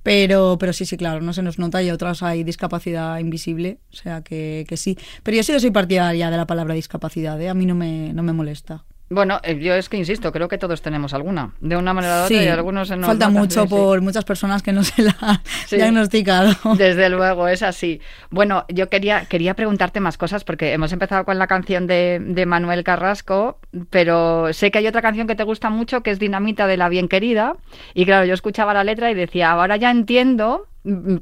Pero, 0.03 0.57
pero 0.59 0.73
sí, 0.73 0.87
sí, 0.87 0.97
claro, 0.97 1.21
no 1.21 1.35
se 1.35 1.43
nos 1.43 1.59
nota 1.59 1.83
y 1.83 1.91
otras 1.91 2.23
hay 2.23 2.43
discapacidad 2.43 3.19
invisible, 3.19 3.79
o 3.93 3.97
sea 3.97 4.23
que, 4.23 4.65
que 4.67 4.79
sí. 4.79 4.97
Pero 5.23 5.37
yo 5.37 5.43
sí 5.43 5.53
que 5.53 5.61
soy 5.61 5.71
partidaria 5.71 6.31
de 6.31 6.37
la 6.39 6.47
palabra 6.47 6.75
discapacidad, 6.75 7.39
¿eh? 7.41 7.51
a 7.51 7.55
mí 7.55 7.67
no 7.67 7.75
me, 7.75 8.15
no 8.15 8.23
me 8.23 8.33
molesta. 8.33 8.85
Bueno, 9.13 9.41
eh, 9.43 9.59
yo 9.59 9.75
es 9.75 9.89
que 9.89 9.97
insisto, 9.97 10.31
creo 10.31 10.47
que 10.47 10.57
todos 10.57 10.83
tenemos 10.83 11.15
alguna, 11.15 11.53
de 11.61 11.77
una 11.77 11.93
manera 11.93 12.23
u 12.23 12.25
otra, 12.27 12.29
Sí, 12.29 12.45
y 12.45 12.47
algunos 12.47 12.91
nos 12.91 13.07
falta 13.07 13.29
mucho 13.29 13.63
sí, 13.63 13.69
sí. 13.69 13.75
por 13.75 14.01
muchas 14.03 14.25
personas 14.25 14.63
que 14.63 14.73
no 14.73 14.85
se 14.85 15.03
la 15.03 15.17
han 15.21 15.41
diagnosticado. 15.69 16.55
Desde 16.77 17.09
luego, 17.09 17.49
es 17.49 17.65
así. 17.65 18.01
Bueno, 18.31 18.65
yo 18.69 18.89
quería, 18.89 19.25
quería 19.25 19.55
preguntarte 19.55 19.99
más 19.99 20.17
cosas 20.17 20.45
porque 20.45 20.73
hemos 20.73 20.93
empezado 20.93 21.25
con 21.25 21.41
la 21.41 21.49
canción 21.49 21.89
de, 21.89 22.21
de 22.25 22.47
Manuel 22.47 22.85
Carrasco, 22.85 23.59
pero 23.91 24.53
sé 24.53 24.71
que 24.71 24.79
hay 24.79 24.87
otra 24.87 25.03
canción 25.03 25.27
que 25.27 25.35
te 25.35 25.43
gusta 25.43 25.71
mucho 25.71 26.03
que 26.05 26.13
es 26.13 26.21
Dinamita 26.21 26.69
de 26.69 26.77
la 26.77 26.89
Bien 26.89 27.09
Querida. 27.09 27.55
Y 27.95 28.05
claro, 28.05 28.27
yo 28.27 28.35
escuchaba 28.35 28.75
la 28.75 28.85
letra 28.85 29.11
y 29.11 29.15
decía, 29.15 29.51
ahora 29.51 29.77
ya 29.77 29.91
entiendo 29.91 30.69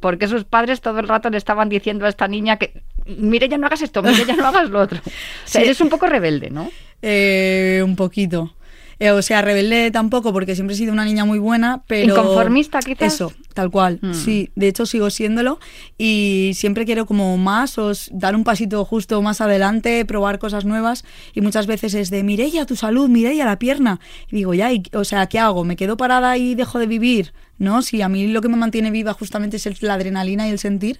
por 0.00 0.18
qué 0.18 0.28
sus 0.28 0.44
padres 0.44 0.80
todo 0.80 1.00
el 1.00 1.08
rato 1.08 1.30
le 1.30 1.36
estaban 1.36 1.68
diciendo 1.68 2.06
a 2.06 2.08
esta 2.08 2.28
niña 2.28 2.58
que, 2.58 2.82
mire, 3.16 3.48
ya 3.48 3.58
no 3.58 3.66
hagas 3.66 3.82
esto, 3.82 4.02
mire, 4.02 4.24
ya 4.26 4.36
no 4.36 4.46
hagas 4.46 4.68
lo 4.70 4.80
otro. 4.80 5.00
O 5.06 5.48
sea, 5.48 5.60
Sí. 5.60 5.66
eres 5.66 5.80
un 5.80 5.88
poco 5.88 6.06
rebelde, 6.06 6.50
¿no? 6.50 6.70
Eh, 7.02 7.80
un 7.84 7.96
poquito. 7.96 8.54
Eh, 9.00 9.12
o 9.12 9.22
sea, 9.22 9.42
rebelde 9.42 9.92
tampoco, 9.92 10.32
porque 10.32 10.56
siempre 10.56 10.74
he 10.74 10.76
sido 10.76 10.92
una 10.92 11.04
niña 11.04 11.24
muy 11.24 11.38
buena, 11.38 11.84
pero... 11.86 12.14
¿Inconformista, 12.18 12.80
quizás? 12.80 13.14
Eso, 13.14 13.32
tal 13.54 13.70
cual. 13.70 14.00
Mm. 14.02 14.12
Sí, 14.12 14.50
de 14.56 14.66
hecho 14.66 14.86
sigo 14.86 15.08
siéndolo 15.10 15.60
y 15.96 16.50
siempre 16.54 16.84
quiero 16.84 17.06
como 17.06 17.38
más, 17.38 17.78
o 17.78 17.92
s- 17.92 18.10
dar 18.12 18.34
un 18.34 18.42
pasito 18.42 18.84
justo 18.84 19.22
más 19.22 19.40
adelante, 19.40 20.04
probar 20.04 20.40
cosas 20.40 20.64
nuevas 20.64 21.04
y 21.32 21.42
muchas 21.42 21.68
veces 21.68 21.94
es 21.94 22.10
de, 22.10 22.24
Mireia, 22.24 22.66
tu 22.66 22.74
salud, 22.74 23.08
Mireia, 23.08 23.44
la 23.44 23.56
pierna. 23.60 24.00
Y 24.32 24.36
digo, 24.36 24.52
ya, 24.52 24.72
y- 24.72 24.82
o 24.92 25.04
sea, 25.04 25.28
¿qué 25.28 25.38
hago? 25.38 25.62
¿Me 25.62 25.76
quedo 25.76 25.96
parada 25.96 26.36
y 26.36 26.56
dejo 26.56 26.80
de 26.80 26.88
vivir? 26.88 27.32
¿No? 27.58 27.82
Si 27.82 28.02
a 28.02 28.08
mí 28.08 28.26
lo 28.26 28.40
que 28.42 28.48
me 28.48 28.56
mantiene 28.56 28.90
viva 28.90 29.12
justamente 29.12 29.58
es 29.58 29.66
el- 29.66 29.76
la 29.80 29.94
adrenalina 29.94 30.48
y 30.48 30.50
el 30.50 30.58
sentir, 30.58 30.98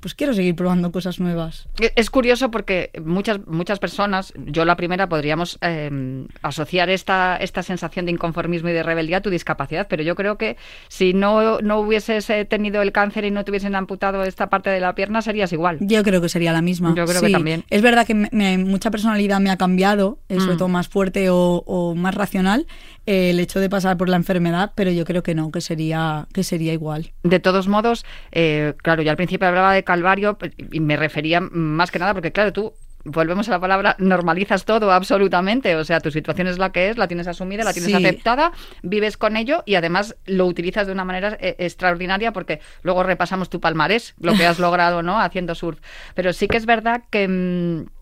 pues 0.00 0.14
quiero 0.14 0.32
seguir 0.34 0.54
probando 0.56 0.90
cosas 0.92 1.20
nuevas. 1.20 1.68
E- 1.80 1.92
Es 1.94 2.10
curioso 2.10 2.50
porque 2.50 2.90
muchas, 3.04 3.46
muchas 3.46 3.78
personas, 3.78 4.32
yo 4.36 4.64
la 4.64 4.74
primera, 4.76 5.08
podríamos 5.08 5.58
eh, 5.60 6.26
asociar 6.42 6.88
esta, 6.90 7.36
esta 7.36 7.62
sensación 7.62 8.06
de 8.06 8.12
inconformismo 8.12 8.68
y 8.70 8.72
de 8.72 8.82
rebeldía 8.82 9.18
a 9.18 9.20
tu 9.20 9.30
discapacidad, 9.30 9.86
pero 9.88 10.02
yo 10.02 10.14
creo 10.14 10.38
que 10.38 10.56
si 10.88 11.12
no, 11.12 11.60
no 11.60 11.78
hubieses 11.80 12.28
eh, 12.30 12.44
tenido 12.44 12.82
el 12.82 12.92
cáncer 12.92 13.24
y 13.24 13.30
no 13.30 13.44
te 13.44 13.50
hubiesen 13.50 13.74
amputado 13.74 14.24
esta 14.24 14.48
parte 14.48 14.70
de 14.70 14.80
la 14.80 14.94
pierna, 14.94 15.22
serías 15.22 15.52
igual. 15.52 15.78
Yo 15.80 16.02
creo 16.02 16.20
que 16.20 16.28
sería 16.28 16.52
la 16.52 16.62
misma. 16.62 16.94
Yo 16.96 17.04
creo 17.04 17.20
que 17.20 17.30
también. 17.30 17.64
Es 17.70 17.82
verdad 17.82 18.06
que 18.06 18.14
me- 18.14 18.28
me- 18.32 18.58
mucha 18.58 18.90
personalidad 18.90 19.40
me 19.40 19.50
ha 19.50 19.56
cambiado, 19.56 20.18
eh, 20.28 20.40
sobre 20.40 20.54
Mm. 20.54 20.58
todo 20.58 20.68
más 20.68 20.88
fuerte 20.88 21.28
o, 21.30 21.62
o 21.66 21.94
más 21.94 22.14
racional, 22.14 22.66
eh, 23.06 23.30
el 23.30 23.40
hecho 23.40 23.60
de 23.60 23.68
pasar 23.68 23.96
por 23.96 24.08
la 24.08 24.16
enfermedad, 24.16 24.72
pero 24.74 24.90
yo 24.90 25.04
creo 25.04 25.22
que 25.22 25.34
no, 25.34 25.50
que 25.50 25.60
sería, 25.60 26.26
que 26.32 26.42
sería 26.44 26.72
igual. 26.72 27.12
De 27.22 27.40
todos 27.40 27.68
modos, 27.68 28.04
eh, 28.32 28.74
claro, 28.82 29.02
yo 29.02 29.10
al 29.10 29.16
principio 29.16 29.48
hablaba 29.48 29.72
de 29.72 29.84
calvario 29.84 30.38
y 30.72 30.80
me 30.80 30.96
refería 30.96 31.40
más 31.40 31.90
que 31.90 31.98
nada 31.98 32.14
porque, 32.14 32.32
claro, 32.32 32.52
tú, 32.52 32.72
volvemos 33.02 33.48
a 33.48 33.52
la 33.52 33.60
palabra, 33.60 33.96
normalizas 33.98 34.66
todo 34.66 34.92
absolutamente. 34.92 35.74
O 35.76 35.84
sea, 35.84 36.00
tu 36.00 36.10
situación 36.10 36.46
es 36.48 36.58
la 36.58 36.70
que 36.70 36.90
es, 36.90 36.98
la 36.98 37.08
tienes 37.08 37.26
asumida, 37.26 37.64
la 37.64 37.72
tienes 37.72 37.90
Sí. 37.90 37.96
aceptada, 37.96 38.52
vives 38.82 39.16
con 39.16 39.38
ello 39.38 39.62
y 39.64 39.76
además 39.76 40.16
lo 40.26 40.44
utilizas 40.46 40.86
de 40.86 40.92
una 40.92 41.04
manera 41.04 41.36
eh, 41.40 41.56
extraordinaria 41.58 42.32
porque 42.32 42.60
luego 42.82 43.02
repasamos 43.02 43.48
tu 43.48 43.58
palmarés, 43.58 44.14
lo 44.20 44.34
que 44.34 44.44
has 44.46 44.58
logrado, 44.66 45.02
¿no? 45.02 45.18
Haciendo 45.18 45.54
surf. 45.54 45.80
Pero 46.14 46.32
sí 46.34 46.46
que 46.46 46.58
es 46.58 46.66
verdad 46.66 47.02
que... 47.10 47.26
mm, 47.26 47.99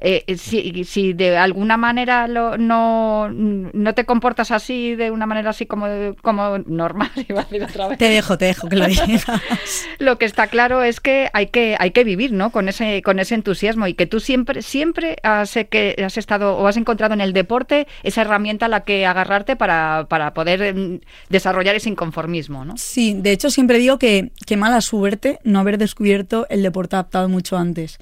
eh, 0.00 0.36
si, 0.36 0.84
si 0.84 1.12
de 1.12 1.36
alguna 1.36 1.76
manera 1.76 2.26
lo- 2.26 2.56
no, 2.58 3.28
no 3.30 3.94
te 3.94 4.04
comportas 4.04 4.50
así, 4.50 4.94
de 4.96 5.10
una 5.10 5.26
manera 5.26 5.50
así 5.50 5.66
como, 5.66 5.86
como 6.22 6.58
normal, 6.66 7.10
iba 7.28 7.40
a 7.40 7.44
decir 7.44 7.62
otra 7.62 7.88
vez. 7.88 7.98
Te 7.98 8.08
dejo, 8.08 8.36
te 8.38 8.46
dejo 8.46 8.68
que 8.68 8.76
lo 8.76 8.86
digas. 8.86 9.06
Lo 9.98 10.18
que 10.18 10.24
está 10.24 10.46
claro 10.46 10.82
es 10.82 11.00
que 11.00 11.28
hay 11.32 11.46
que, 11.48 11.76
hay 11.78 11.90
que 11.90 12.04
vivir, 12.04 12.32
¿no? 12.32 12.50
Con 12.50 12.68
ese, 12.68 13.02
con 13.02 13.18
ese 13.18 13.34
entusiasmo 13.34 13.86
y 13.86 13.94
que 13.94 14.06
tú 14.06 14.18
siempre, 14.20 14.62
siempre 14.62 15.16
has, 15.22 15.56
eh, 15.56 15.66
que 15.66 15.94
has 16.04 16.16
estado 16.16 16.56
o 16.56 16.66
has 16.66 16.76
encontrado 16.76 17.12
en 17.14 17.20
el 17.20 17.32
deporte 17.32 17.86
esa 18.02 18.22
herramienta 18.22 18.66
a 18.66 18.68
la 18.68 18.80
que 18.80 19.04
agarrarte 19.06 19.56
para, 19.56 20.06
para 20.08 20.32
poder 20.32 20.74
mm, 20.74 21.00
desarrollar 21.28 21.74
ese 21.74 21.90
inconformismo, 21.90 22.64
¿no? 22.64 22.76
Sí, 22.78 23.14
de 23.18 23.32
hecho 23.32 23.50
siempre 23.50 23.78
digo 23.78 23.98
que, 23.98 24.30
que 24.46 24.56
mala 24.56 24.80
suerte 24.80 25.38
no 25.44 25.60
haber 25.60 25.76
descubierto 25.78 26.46
el 26.48 26.62
deporte 26.62 26.96
adaptado 26.96 27.28
mucho 27.28 27.58
antes. 27.58 27.98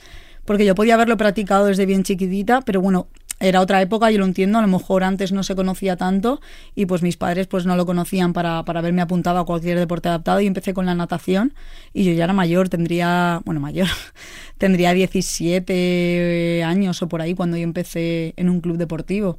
Porque 0.49 0.65
yo 0.65 0.75
podía 0.75 0.95
haberlo 0.95 1.19
practicado 1.19 1.67
desde 1.67 1.85
bien 1.85 2.05
chiquitita, 2.05 2.63
pero 2.63 2.81
bueno, 2.81 3.09
era 3.39 3.61
otra 3.61 3.83
época, 3.83 4.11
yo 4.11 4.19
lo 4.19 4.25
entiendo, 4.25 4.59
a 4.59 4.63
lo 4.63 4.69
mejor 4.69 5.05
antes 5.05 5.31
no 5.31 5.43
se 5.43 5.55
conocía 5.55 5.99
tanto 5.99 6.41
y 6.75 6.87
pues 6.87 7.03
mis 7.03 7.19
padres 7.19 7.47
pues 7.49 7.67
no 7.67 7.77
lo 7.77 7.85
conocían 7.85 8.33
para, 8.33 8.65
para 8.65 8.81
haberme 8.81 9.03
apuntado 9.03 9.41
a 9.41 9.45
cualquier 9.45 9.79
deporte 9.79 10.09
adaptado 10.09 10.41
y 10.41 10.47
empecé 10.47 10.73
con 10.73 10.87
la 10.87 10.95
natación 10.95 11.53
y 11.93 12.05
yo 12.05 12.15
ya 12.15 12.25
era 12.25 12.33
mayor, 12.33 12.71
tendría, 12.71 13.43
bueno, 13.45 13.61
mayor, 13.61 13.89
tendría 14.57 14.95
17 14.95 16.65
años 16.65 17.03
o 17.03 17.09
por 17.09 17.21
ahí 17.21 17.35
cuando 17.35 17.59
yo 17.59 17.65
empecé 17.65 18.33
en 18.39 18.49
un 18.49 18.63
club 18.63 18.79
deportivo. 18.79 19.39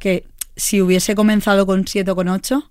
Que 0.00 0.26
si 0.56 0.82
hubiese 0.82 1.14
comenzado 1.14 1.66
con 1.66 1.86
7 1.86 2.10
o 2.10 2.16
con 2.16 2.26
8, 2.26 2.68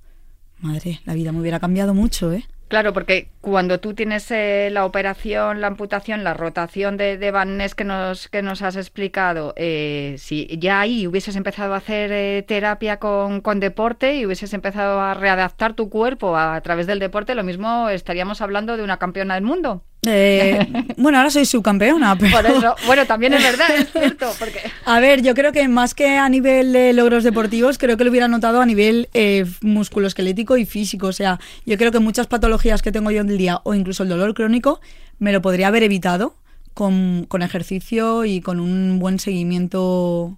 Madre, 0.59 0.99
la 1.05 1.13
vida 1.13 1.31
me 1.31 1.39
hubiera 1.39 1.61
cambiado 1.61 1.93
mucho, 1.93 2.33
¿eh? 2.33 2.43
Claro, 2.67 2.91
porque 2.91 3.29
cuando 3.39 3.79
tú 3.79 3.93
tienes 3.93 4.29
eh, 4.29 4.67
la 4.73 4.85
operación, 4.85 5.61
la 5.61 5.67
amputación, 5.67 6.25
la 6.25 6.33
rotación 6.33 6.97
de, 6.97 7.17
de 7.17 7.31
Van 7.31 7.55
Ness 7.55 7.75
que 7.75 7.85
nos, 7.85 8.27
que 8.27 8.41
nos 8.41 8.61
has 8.61 8.75
explicado, 8.75 9.53
eh, 9.55 10.15
si 10.17 10.47
ya 10.59 10.81
ahí 10.81 11.07
hubieses 11.07 11.37
empezado 11.37 11.73
a 11.73 11.77
hacer 11.77 12.11
eh, 12.11 12.43
terapia 12.45 12.99
con, 12.99 13.39
con 13.39 13.61
deporte 13.61 14.15
y 14.15 14.25
hubieses 14.25 14.53
empezado 14.53 14.99
a 14.99 15.13
readaptar 15.13 15.75
tu 15.75 15.89
cuerpo 15.89 16.35
a, 16.35 16.55
a 16.55 16.61
través 16.61 16.87
del 16.87 16.99
deporte, 16.99 17.35
lo 17.35 17.43
mismo 17.43 17.87
estaríamos 17.87 18.41
hablando 18.41 18.75
de 18.75 18.83
una 18.83 18.97
campeona 18.97 19.35
del 19.35 19.45
mundo. 19.45 19.81
Eh, 20.09 20.65
bueno, 20.97 21.17
ahora 21.17 21.29
soy 21.29 21.45
subcampeona, 21.45 22.17
pero... 22.17 22.37
Por 22.37 22.45
eso, 22.45 22.75
bueno, 22.85 23.05
también 23.05 23.33
es 23.33 23.43
verdad, 23.43 23.67
es 23.77 23.91
cierto, 23.91 24.31
porque... 24.39 24.59
A 24.85 24.99
ver, 24.99 25.21
yo 25.21 25.33
creo 25.33 25.51
que 25.51 25.67
más 25.67 25.93
que 25.93 26.17
a 26.17 26.29
nivel 26.29 26.71
de 26.71 26.93
logros 26.93 27.23
deportivos, 27.23 27.77
creo 27.77 27.97
que 27.97 28.05
lo 28.05 28.09
hubiera 28.09 28.27
notado 28.27 28.61
a 28.61 28.65
nivel 28.65 29.09
eh, 29.13 29.45
musculoesquelético 29.61 30.55
y 30.57 30.65
físico. 30.65 31.07
O 31.07 31.13
sea, 31.13 31.39
yo 31.65 31.77
creo 31.77 31.91
que 31.91 31.99
muchas 31.99 32.27
patologías 32.27 32.81
que 32.81 32.91
tengo 32.91 33.11
yo 33.11 33.21
en 33.21 33.29
el 33.29 33.37
día, 33.37 33.59
o 33.63 33.73
incluso 33.73 34.03
el 34.03 34.09
dolor 34.09 34.33
crónico, 34.33 34.79
me 35.19 35.33
lo 35.33 35.41
podría 35.41 35.67
haber 35.67 35.83
evitado 35.83 36.35
con, 36.73 37.25
con 37.27 37.41
ejercicio 37.41 38.23
y 38.23 38.39
con 38.39 38.59
un 38.59 38.99
buen 38.99 39.19
seguimiento 39.19 40.37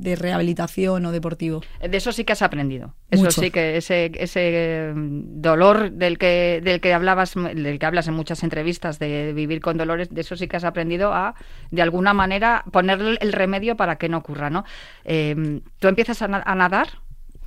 de 0.00 0.16
rehabilitación 0.16 1.04
o 1.06 1.12
deportivo. 1.12 1.62
De 1.80 1.96
eso 1.96 2.12
sí 2.12 2.24
que 2.24 2.32
has 2.32 2.42
aprendido. 2.42 2.94
Eso 3.10 3.24
Mucho. 3.24 3.40
sí 3.40 3.50
que 3.50 3.76
ese, 3.76 4.12
ese 4.18 4.92
mm, 4.94 5.40
dolor 5.40 5.90
del 5.92 6.18
que, 6.18 6.60
del 6.62 6.80
que 6.80 6.92
hablabas, 6.94 7.34
del 7.34 7.78
que 7.78 7.86
hablas 7.86 8.08
en 8.08 8.14
muchas 8.14 8.42
entrevistas 8.42 8.98
de 8.98 9.32
vivir 9.32 9.60
con 9.60 9.76
dolores, 9.76 10.08
de 10.10 10.20
eso 10.20 10.36
sí 10.36 10.48
que 10.48 10.56
has 10.56 10.64
aprendido 10.64 11.12
a, 11.14 11.34
de 11.70 11.82
alguna 11.82 12.12
manera, 12.14 12.64
ponerle 12.72 13.18
el 13.20 13.32
remedio 13.32 13.76
para 13.76 13.96
que 13.96 14.08
no 14.08 14.18
ocurra, 14.18 14.50
¿no? 14.50 14.64
Eh, 15.04 15.60
Tú 15.78 15.88
empiezas 15.88 16.22
a, 16.22 16.28
na- 16.28 16.42
a 16.44 16.54
nadar 16.54 16.88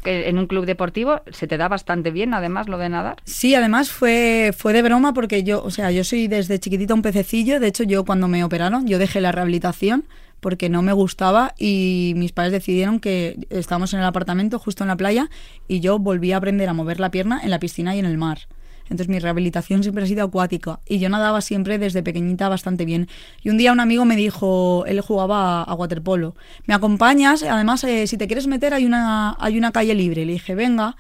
en 0.06 0.38
un 0.38 0.48
club 0.48 0.66
deportivo, 0.66 1.22
se 1.30 1.46
te 1.46 1.58
da 1.58 1.68
bastante 1.68 2.10
bien, 2.10 2.34
además, 2.34 2.70
lo 2.70 2.78
de 2.78 2.88
nadar. 2.88 3.18
Sí, 3.26 3.54
además 3.54 3.92
fue, 3.92 4.54
fue 4.58 4.72
de 4.72 4.82
broma 4.82 5.14
porque 5.14 5.44
yo, 5.44 5.62
o 5.62 5.72
sea, 5.72 5.92
yo 5.92 6.06
soy 6.06 6.30
desde 6.30 6.58
chiquitita 6.58 6.94
un 6.94 7.02
pececillo. 7.02 7.60
De 7.60 7.68
hecho, 7.68 7.84
yo 7.84 8.06
cuando 8.06 8.30
me 8.30 8.44
operaron, 8.46 8.88
yo 8.88 8.98
dejé 8.98 9.20
la 9.20 9.34
rehabilitación 9.34 10.06
porque 10.40 10.70
no 10.70 10.82
me 10.82 10.94
gustaba 10.94 11.54
y 11.58 12.14
mis 12.16 12.32
padres 12.32 12.54
decidieron 12.54 13.00
que 13.00 13.48
estábamos 13.50 13.94
en 13.94 14.00
el 14.00 14.06
apartamento 14.06 14.60
justo 14.60 14.84
en 14.84 14.90
la 14.90 14.98
playa 14.98 15.30
y 15.68 15.80
yo 15.80 16.00
volví 16.00 16.32
a 16.32 16.38
aprender 16.38 16.70
a 16.70 16.74
mover 16.74 17.00
la 17.00 17.12
pierna 17.12 17.40
en 17.44 17.50
la 17.50 17.60
piscina 17.60 17.96
y 17.96 18.00
en 18.00 18.06
el 18.06 18.18
mar. 18.18 18.48
Entonces 18.90 19.08
mi 19.08 19.20
rehabilitación 19.20 19.84
siempre 19.84 20.04
ha 20.04 20.08
sido 20.08 20.26
acuática 20.26 20.80
y 20.88 21.00
yo 21.00 21.10
nadaba 21.10 21.42
siempre 21.42 21.78
desde 21.78 22.02
pequeñita 22.02 22.50
bastante 22.50 22.86
bien. 22.86 23.08
Y 23.44 23.50
un 23.50 23.58
día 23.58 23.72
un 23.72 23.80
amigo 23.80 24.04
me 24.04 24.16
dijo, 24.16 24.84
él 24.88 25.00
jugaba 25.02 25.62
a, 25.62 25.74
waterpolo, 25.76 26.36
¿me 26.66 26.74
acompañas? 26.74 27.44
Además, 27.44 27.84
eh, 27.84 28.08
si 28.08 28.18
te 28.18 28.28
quieres 28.28 28.48
meter 28.48 28.74
hay 28.74 28.86
una, 28.86 29.36
hay 29.40 29.58
una 29.58 29.72
calle 29.72 29.94
libre. 29.94 30.26
Le 30.26 30.34
dije, 30.34 30.56
venga. 30.56 30.96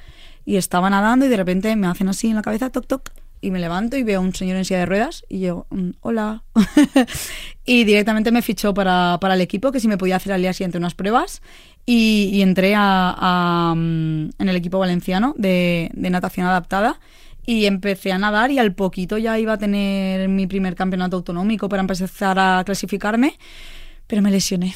Y 0.45 0.57
estaba 0.57 0.89
nadando 0.89 1.25
y 1.25 1.29
de 1.29 1.37
repente 1.37 1.75
me 1.75 1.87
hacen 1.87 2.09
así 2.09 2.29
en 2.29 2.35
la 2.35 2.41
cabeza, 2.41 2.69
toc, 2.69 2.87
toc. 2.87 3.11
Y 3.41 3.51
me 3.51 3.59
levanto 3.59 3.95
y 3.95 4.03
veo 4.03 4.19
a 4.19 4.21
un 4.21 4.33
señor 4.35 4.57
en 4.57 4.65
silla 4.65 4.79
de 4.79 4.85
ruedas 4.85 5.23
y 5.29 5.39
yo, 5.39 5.65
mm, 5.69 5.91
hola. 6.01 6.43
y 7.65 7.83
directamente 7.85 8.31
me 8.31 8.41
fichó 8.41 8.73
para, 8.73 9.17
para 9.21 9.35
el 9.35 9.41
equipo, 9.41 9.71
que 9.71 9.79
si 9.79 9.87
me 9.87 9.97
podía 9.97 10.17
hacer 10.17 10.33
al 10.33 10.41
día 10.41 10.53
siguiente 10.53 10.77
unas 10.77 10.95
pruebas. 10.95 11.41
Y, 11.85 12.41
entré 12.41 12.73
a, 12.75 13.73
mm, 13.75 14.29
en 14.37 14.49
el 14.49 14.55
equipo 14.55 14.77
valenciano 14.77 15.33
de, 15.37 15.89
de 15.93 16.09
natación 16.09 16.45
adaptada 16.45 16.99
y 17.45 17.65
empecé 17.65 18.11
a 18.11 18.19
nadar 18.19 18.51
y 18.51 18.59
al 18.59 18.75
poquito 18.75 19.17
ya 19.17 19.39
iba 19.39 19.53
a 19.53 19.57
tener 19.57 20.29
mi 20.29 20.45
primer 20.45 20.75
campeonato 20.75 21.17
autonómico 21.17 21.67
para 21.67 21.81
empezar 21.81 22.37
a 22.37 22.61
clasificarme, 22.63 23.39
pero 24.05 24.21
me 24.21 24.29
lesioné. 24.29 24.75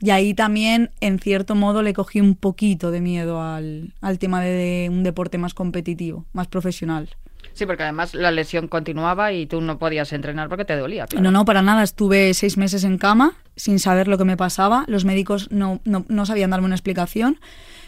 Y 0.00 0.08
ahí 0.08 0.32
también, 0.32 0.90
en 1.00 1.18
cierto 1.18 1.54
modo, 1.54 1.82
le 1.82 1.92
cogí 1.92 2.22
un 2.22 2.36
poquito 2.36 2.90
de 2.90 3.02
miedo 3.02 3.42
al, 3.42 3.92
al 4.00 4.18
tema 4.18 4.40
de, 4.40 4.50
de 4.50 4.88
un 4.88 5.02
deporte 5.02 5.36
más 5.36 5.52
competitivo, 5.52 6.24
más 6.32 6.46
profesional. 6.46 7.10
Sí, 7.52 7.66
porque 7.66 7.82
además 7.82 8.14
la 8.14 8.30
lesión 8.30 8.68
continuaba 8.68 9.32
y 9.32 9.46
tú 9.46 9.60
no 9.60 9.78
podías 9.78 10.12
entrenar 10.12 10.48
porque 10.48 10.64
te 10.64 10.76
dolía. 10.76 11.06
No, 11.20 11.30
no, 11.30 11.44
para 11.44 11.62
nada. 11.62 11.82
Estuve 11.82 12.32
seis 12.34 12.56
meses 12.56 12.84
en 12.84 12.98
cama 12.98 13.34
sin 13.56 13.78
saber 13.78 14.08
lo 14.08 14.18
que 14.18 14.24
me 14.24 14.36
pasaba. 14.36 14.84
Los 14.86 15.04
médicos 15.04 15.50
no, 15.50 15.80
no, 15.84 16.04
no 16.08 16.26
sabían 16.26 16.50
darme 16.50 16.66
una 16.66 16.76
explicación. 16.76 17.40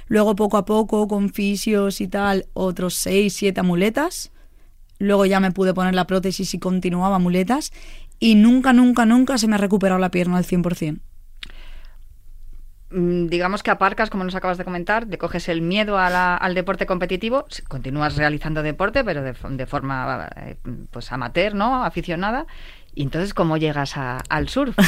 Luego, 0.08 0.36
poco 0.36 0.56
a 0.56 0.64
poco, 0.64 1.08
con 1.08 1.30
fisios 1.30 2.00
y 2.00 2.08
tal, 2.08 2.46
otros 2.52 2.94
seis, 2.94 3.34
siete 3.34 3.60
amuletas. 3.60 4.32
Luego 4.98 5.26
ya 5.26 5.40
me 5.40 5.50
pude 5.50 5.74
poner 5.74 5.94
la 5.94 6.06
prótesis 6.06 6.54
y 6.54 6.58
continuaba 6.58 7.18
muletas. 7.18 7.72
Y 8.18 8.34
nunca, 8.34 8.72
nunca, 8.72 9.04
nunca 9.04 9.38
se 9.38 9.48
me 9.48 9.56
ha 9.56 9.58
recuperado 9.58 9.98
la 9.98 10.10
pierna 10.10 10.36
al 10.36 10.44
100%. 10.44 11.00
Mm, 12.92 13.26
digamos 13.28 13.62
que 13.62 13.70
aparcas, 13.70 14.10
como 14.10 14.24
nos 14.24 14.34
acabas 14.34 14.58
de 14.58 14.64
comentar, 14.64 15.06
te 15.06 15.18
coges 15.18 15.48
el 15.48 15.62
miedo 15.62 15.98
al 15.98 16.54
deporte 16.54 16.86
competitivo, 16.86 17.46
continúas 17.68 18.16
realizando 18.16 18.62
deporte, 18.62 19.02
pero 19.04 19.22
de, 19.22 19.34
fo- 19.34 19.48
de 19.56 19.66
forma 19.66 20.28
eh, 20.36 20.56
pues 20.90 21.10
amateur, 21.12 21.54
¿no? 21.54 21.84
Aficionada. 21.84 22.46
Y 22.94 23.02
entonces, 23.02 23.32
¿cómo 23.34 23.56
llegas 23.56 23.94
al 23.96 24.48
surf? 24.48 24.76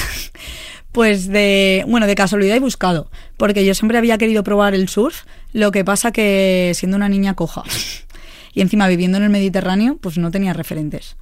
Pues 0.92 1.26
de, 1.26 1.84
bueno, 1.88 2.06
de 2.06 2.14
casualidad 2.14 2.56
he 2.56 2.60
buscado, 2.60 3.10
porque 3.36 3.64
yo 3.64 3.74
siempre 3.74 3.98
había 3.98 4.16
querido 4.16 4.44
probar 4.44 4.74
el 4.74 4.88
surf, 4.88 5.24
lo 5.52 5.72
que 5.72 5.84
pasa 5.84 6.12
que 6.12 6.70
siendo 6.76 6.96
una 6.96 7.08
niña 7.08 7.34
coja 7.34 7.64
y 8.54 8.60
encima 8.60 8.86
viviendo 8.86 9.18
en 9.18 9.24
el 9.24 9.30
Mediterráneo, 9.30 9.98
pues 10.00 10.18
no 10.18 10.30
tenía 10.30 10.52
referentes. 10.52 11.16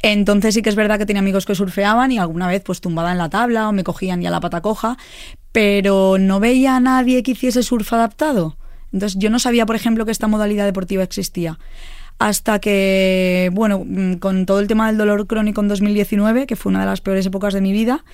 Entonces 0.00 0.54
sí 0.54 0.62
que 0.62 0.68
es 0.68 0.76
verdad 0.76 0.98
que 0.98 1.06
tenía 1.06 1.20
amigos 1.20 1.44
que 1.44 1.54
surfeaban 1.54 2.12
y 2.12 2.18
alguna 2.18 2.46
vez 2.46 2.62
pues 2.62 2.80
tumbaba 2.80 3.12
en 3.12 3.18
la 3.18 3.28
tabla 3.28 3.68
o 3.68 3.72
me 3.72 3.84
cogían 3.84 4.22
ya 4.22 4.30
la 4.30 4.40
pata 4.40 4.60
coja, 4.60 4.96
pero 5.52 6.18
no 6.18 6.40
veía 6.40 6.76
a 6.76 6.80
nadie 6.80 7.22
que 7.22 7.32
hiciese 7.32 7.62
surf 7.62 7.92
adaptado. 7.92 8.56
Entonces 8.92 9.18
yo 9.18 9.30
no 9.30 9.38
sabía, 9.38 9.66
por 9.66 9.76
ejemplo, 9.76 10.04
que 10.04 10.12
esta 10.12 10.28
modalidad 10.28 10.64
deportiva 10.64 11.02
existía. 11.02 11.58
Hasta 12.18 12.58
que, 12.58 13.50
bueno, 13.52 13.82
mm, 13.84 14.14
con 14.14 14.46
todo 14.46 14.60
el 14.60 14.66
tema 14.66 14.88
del 14.88 14.98
dolor 14.98 15.26
crónico 15.26 15.60
en 15.60 15.68
2019, 15.68 16.46
que 16.46 16.56
fue 16.56 16.70
una 16.70 16.80
de 16.80 16.86
las 16.86 17.00
peores 17.00 17.26
épocas 17.26 17.54
de 17.54 17.60
mi 17.60 17.72
vida, 17.72 18.04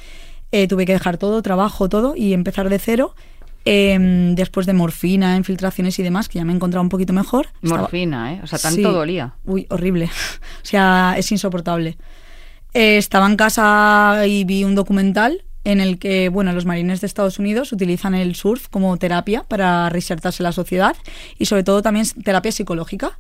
eh, 0.53 0.69
tuve 0.69 0.87
que 0.87 0.93
dejar 0.93 1.17
todo, 1.17 1.43
trabajo, 1.43 1.89
todo 1.89 2.15
y 2.17 2.33
empezar 2.33 2.69
de 2.69 2.79
cero. 2.79 3.15
Em, 3.65 4.35
después 4.35 4.67
de 4.67 4.73
morfina, 4.75 5.37
infiltraciones 5.37 5.99
y 5.99 6.03
demás, 6.03 6.29
que 6.29 6.39
ya 6.39 6.45
me 6.45 6.53
he 6.53 6.57
encontrado 6.57 6.83
un 6.83 6.89
poquito 6.89 7.13
mejor. 7.13 7.49
Estaba- 7.63 7.83
Morfina, 7.83 8.35
¿eh? 8.35 8.41
O 8.43 8.47
sea, 8.47 8.59
tanto 8.59 8.77
Sí. 8.77 8.83
dolía. 8.83 9.35
Uy, 9.45 9.67
horrible. 9.71 10.11
O 10.63 10.67
sea, 10.67 11.15
es 11.19 11.31
insoportable. 11.33 11.97
Eh, 12.73 12.97
estaba 12.99 13.27
en 13.27 13.37
casa 13.37 14.25
y 14.27 14.45
vi 14.45 14.65
un 14.65 14.75
documental 14.75 15.45
en 15.65 15.81
el 15.81 15.99
que, 15.99 16.29
bueno, 16.29 16.53
los 16.53 16.67
marines 16.67 17.01
de 17.01 17.07
Estados 17.07 17.39
Unidos 17.39 17.73
utilizan 17.73 18.15
el 18.15 18.35
surf 18.35 18.69
como 18.69 18.97
terapia 18.99 19.45
para 19.45 19.89
reinsertarse 19.89 20.43
en 20.43 20.45
la 20.45 20.53
sociedad 20.53 20.95
y 21.39 21.47
sobre 21.47 21.63
todo 21.63 21.81
también 21.83 22.07
terapia 22.23 22.53
psicológica. 22.53 23.19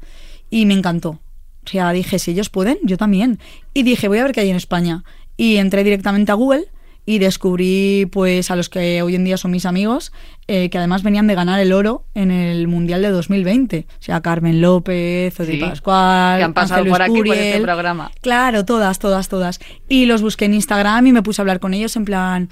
Y 0.50 0.66
me 0.66 0.74
encantó. 0.74 1.20
O 1.64 1.68
sea, 1.70 1.90
dije, 1.92 2.18
si 2.18 2.32
ellos 2.32 2.50
pueden, 2.50 2.76
yo 2.82 2.98
también. 2.98 3.38
Y 3.72 3.82
dije, 3.84 4.08
voy 4.08 4.18
a 4.18 4.24
ver 4.24 4.32
qué 4.32 4.40
hay 4.40 4.50
en 4.50 4.56
España. 4.56 5.04
Y 5.38 5.56
entré 5.56 5.82
directamente 5.84 6.30
a 6.32 6.34
Google 6.34 6.66
y 7.06 7.18
descubrí 7.18 8.06
pues 8.10 8.50
a 8.50 8.56
los 8.56 8.68
que 8.68 9.02
hoy 9.02 9.14
en 9.14 9.24
día 9.24 9.36
son 9.36 9.50
mis 9.50 9.66
amigos, 9.66 10.12
eh, 10.46 10.70
que 10.70 10.78
además 10.78 11.02
venían 11.02 11.26
de 11.26 11.34
ganar 11.34 11.60
el 11.60 11.72
oro 11.72 12.04
en 12.14 12.30
el 12.30 12.68
Mundial 12.68 13.02
de 13.02 13.10
2020. 13.10 13.86
O 13.88 14.02
sea, 14.02 14.20
Carmen 14.20 14.60
López, 14.60 15.38
Odi 15.38 15.52
Sí, 15.52 15.58
Pascual, 15.58 16.38
que 16.38 16.44
han 16.44 16.54
pasado 16.54 16.80
Ángel 16.80 16.92
por 16.92 17.02
aquí, 17.02 17.22
por 17.22 17.36
este 17.36 17.60
programa. 17.60 18.10
Claro, 18.20 18.64
todas, 18.64 18.98
todas, 18.98 19.28
todas. 19.28 19.60
Y 19.88 20.06
los 20.06 20.22
busqué 20.22 20.46
en 20.46 20.54
Instagram 20.54 21.06
y 21.06 21.12
me 21.12 21.22
puse 21.22 21.40
a 21.40 21.42
hablar 21.42 21.60
con 21.60 21.74
ellos 21.74 21.96
en 21.96 22.04
plan, 22.04 22.48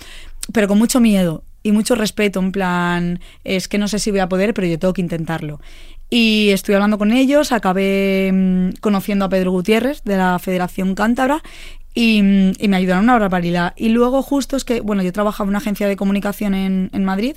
pero 0.53 0.69
con 0.69 0.79
mucho 0.79 1.01
miedo 1.01 1.45
y 1.63 1.73
mucho 1.73 1.95
respeto, 1.95 2.41
en 2.41 2.53
plan, 2.53 3.21
es 3.45 3.69
que 3.69 3.79
no 3.79 3.89
sé 3.89 3.99
si 3.99 4.11
voy 4.11 4.21
a 4.21 4.29
poder, 4.29 4.53
pero 4.53 4.67
yo 4.67 4.79
tengo 4.79 4.93
que 4.93 5.01
intentarlo. 5.01 5.61
Y 6.11 6.51
estuve 6.51 6.77
hablando 6.77 6.99
con 6.99 7.11
ellos, 7.11 7.53
acabé 7.53 8.31
mm, 8.33 8.81
conociendo 8.81 9.25
a 9.25 9.29
Pedro 9.31 9.51
Gutiérrez 9.53 10.03
de 10.05 10.19
la 10.19 10.39
Federación 10.39 10.95
Cántabra 10.95 11.43
y, 11.95 12.23
me 12.23 12.77
ayudaron 12.77 13.05
una 13.05 13.19
barbaridad. 13.19 13.75
Y 13.77 13.91
luego 13.91 14.23
justo 14.23 14.57
es 14.57 14.65
que, 14.65 14.81
bueno, 14.81 15.03
yo 15.03 15.13
trabajaba 15.13 15.47
en 15.47 15.51
una 15.51 15.59
agencia 15.59 15.89
de 15.89 15.97
comunicación 15.97 16.55
en, 16.55 17.05
Madrid 17.05 17.37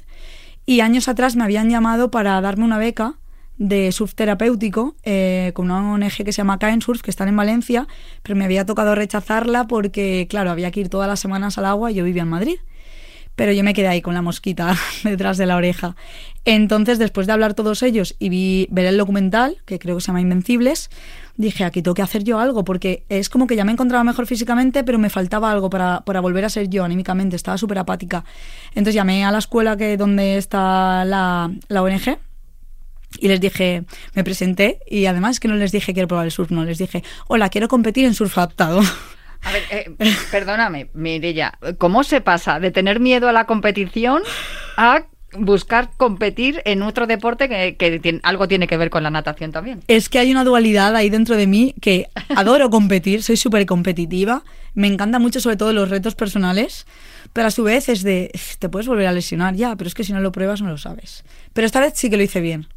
y 0.65 0.79
años 0.79 1.07
atrás 1.07 1.35
me 1.35 1.43
habían 1.43 1.69
llamado 1.69 2.11
para 2.11 2.39
darme 2.41 2.63
una 2.63 2.77
beca 2.77 3.15
de 3.57 3.91
surf 3.91 4.15
terapéutico 4.15 4.95
eh, 5.03 5.51
con 5.53 5.71
una 5.71 5.93
ONG 5.93 6.25
que 6.25 6.33
se 6.33 6.37
llama 6.37 6.59
Caen 6.59 6.81
que 6.81 7.09
están 7.09 7.29
en 7.29 7.37
Valencia, 7.37 7.87
pero 8.21 8.35
me 8.35 8.45
había 8.45 8.65
tocado 8.65 8.95
rechazarla 8.95 9.65
porque, 9.67 10.27
claro, 10.29 10.51
había 10.51 10.71
que 10.71 10.81
ir 10.81 10.89
todas 10.89 11.07
las 11.07 11.19
semanas 11.19 11.57
al 11.57 11.65
agua 11.65 11.91
y 11.91 11.95
yo 11.95 12.03
vivía 12.03 12.23
en 12.23 12.29
Madrid. 12.29 12.57
Pero 13.35 13.51
yo 13.51 13.65
me 13.65 13.73
quedé 13.73 13.89
ahí 13.89 14.01
con 14.01 14.13
la 14.13 14.21
mosquita 14.21 14.75
detrás 15.03 15.37
de 15.37 15.45
la 15.45 15.57
oreja. 15.57 15.95
Entonces, 16.45 16.99
después 16.99 17.27
de 17.27 17.33
hablar 17.33 17.53
todos 17.53 17.83
ellos 17.83 18.15
y 18.17 18.29
vi, 18.29 18.67
ver 18.71 18.85
el 18.85 18.97
documental, 18.97 19.57
que 19.65 19.77
creo 19.77 19.95
que 19.95 20.01
se 20.01 20.07
llama 20.07 20.21
Invencibles, 20.21 20.89
dije, 21.37 21.63
aquí 21.63 21.81
tengo 21.81 21.95
que 21.95 22.01
hacer 22.01 22.23
yo 22.23 22.39
algo, 22.39 22.63
porque 22.63 23.05
es 23.09 23.29
como 23.29 23.47
que 23.47 23.55
ya 23.55 23.65
me 23.65 23.71
encontraba 23.71 24.03
mejor 24.03 24.27
físicamente, 24.27 24.83
pero 24.83 24.97
me 24.97 25.09
faltaba 25.09 25.51
algo 25.51 25.69
para, 25.69 26.01
para 26.01 26.19
volver 26.21 26.45
a 26.45 26.49
ser 26.49 26.69
yo 26.69 26.83
anímicamente, 26.83 27.35
estaba 27.35 27.57
súper 27.57 27.79
apática. 27.79 28.23
Entonces 28.69 28.95
llamé 28.95 29.25
a 29.25 29.31
la 29.31 29.39
escuela 29.39 29.77
que 29.77 29.97
donde 29.97 30.37
está 30.37 31.05
la, 31.05 31.51
la 31.67 31.83
ONG, 31.83 32.17
y 33.19 33.27
les 33.27 33.39
dije, 33.39 33.83
me 34.13 34.23
presenté 34.23 34.79
y 34.85 35.05
además 35.05 35.39
que 35.39 35.47
no 35.47 35.55
les 35.55 35.71
dije 35.71 35.93
quiero 35.93 36.07
probar 36.07 36.25
el 36.25 36.31
surf, 36.31 36.51
no, 36.51 36.65
les 36.65 36.77
dije, 36.77 37.03
hola, 37.27 37.49
quiero 37.49 37.67
competir 37.67 38.05
en 38.05 38.13
surf 38.13 38.37
adaptado. 38.37 38.81
A 39.41 39.51
ver, 39.51 39.63
eh, 39.69 40.15
perdóname, 40.31 40.89
Mireya, 40.93 41.57
¿cómo 41.77 42.03
se 42.03 42.19
pasa 42.19 42.59
de 42.59 42.71
tener 42.71 42.99
miedo 42.99 43.29
a 43.29 43.31
la 43.31 43.45
competición 43.45 44.23
a 44.75 45.05
buscar 45.37 45.89
competir 45.97 46.61
en 46.65 46.81
otro 46.81 47.07
deporte 47.07 47.47
que, 47.49 47.75
que 47.77 47.99
tiene- 47.99 48.19
algo 48.23 48.47
tiene 48.47 48.67
que 48.67 48.77
ver 48.77 48.89
con 48.89 49.03
la 49.03 49.09
natación 49.09 49.51
también? 49.51 49.81
Es 49.87 50.09
que 50.09 50.19
hay 50.19 50.31
una 50.31 50.43
dualidad 50.43 50.95
ahí 50.95 51.09
dentro 51.09 51.35
de 51.35 51.47
mí 51.47 51.75
que 51.81 52.07
adoro 52.35 52.69
competir, 52.69 53.23
soy 53.23 53.37
súper 53.37 53.65
competitiva, 53.65 54.43
me 54.73 54.87
encanta 54.87 55.19
mucho 55.19 55.39
sobre 55.39 55.57
todo 55.57 55.73
los 55.73 55.89
retos 55.89 56.15
personales, 56.15 56.85
pero 57.33 57.47
a 57.47 57.51
su 57.51 57.63
vez 57.63 57.89
es 57.89 58.03
de, 58.03 58.31
te 58.59 58.69
puedes 58.69 58.87
volver 58.87 59.07
a 59.07 59.11
lesionar 59.11 59.55
ya, 59.55 59.75
pero 59.75 59.87
es 59.87 59.93
que 59.93 60.03
si 60.03 60.13
no 60.13 60.19
lo 60.21 60.31
pruebas 60.31 60.61
no 60.61 60.69
lo 60.69 60.77
sabes. 60.77 61.23
Pero 61.53 61.65
esta 61.65 61.79
vez 61.79 61.93
sí 61.95 62.09
que 62.09 62.17
lo 62.17 62.23
hice 62.23 62.41
bien. 62.41 62.67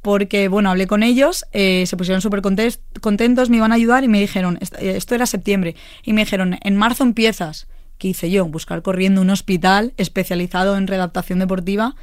Porque, 0.00 0.46
bueno, 0.46 0.70
hablé 0.70 0.86
con 0.86 1.02
ellos, 1.02 1.44
eh, 1.52 1.84
se 1.86 1.96
pusieron 1.96 2.20
súper 2.22 2.40
contentos, 2.40 3.50
me 3.50 3.56
iban 3.56 3.72
a 3.72 3.74
ayudar 3.74 4.04
y 4.04 4.08
me 4.08 4.20
dijeron, 4.20 4.58
eh, 4.78 4.92
esto 4.96 5.14
era 5.16 5.26
septiembre, 5.26 5.74
y 6.04 6.12
me 6.12 6.22
dijeron, 6.24 6.56
en 6.62 6.76
marzo 6.76 7.02
empiezas. 7.02 7.66
¿Qué 7.98 8.08
hice 8.08 8.30
yo? 8.30 8.46
Buscar 8.46 8.82
corriendo 8.82 9.20
un 9.20 9.30
hospital 9.30 9.92
especializado 9.96 10.76
en 10.76 10.86
readaptación 10.86 11.40
deportiva 11.40 11.96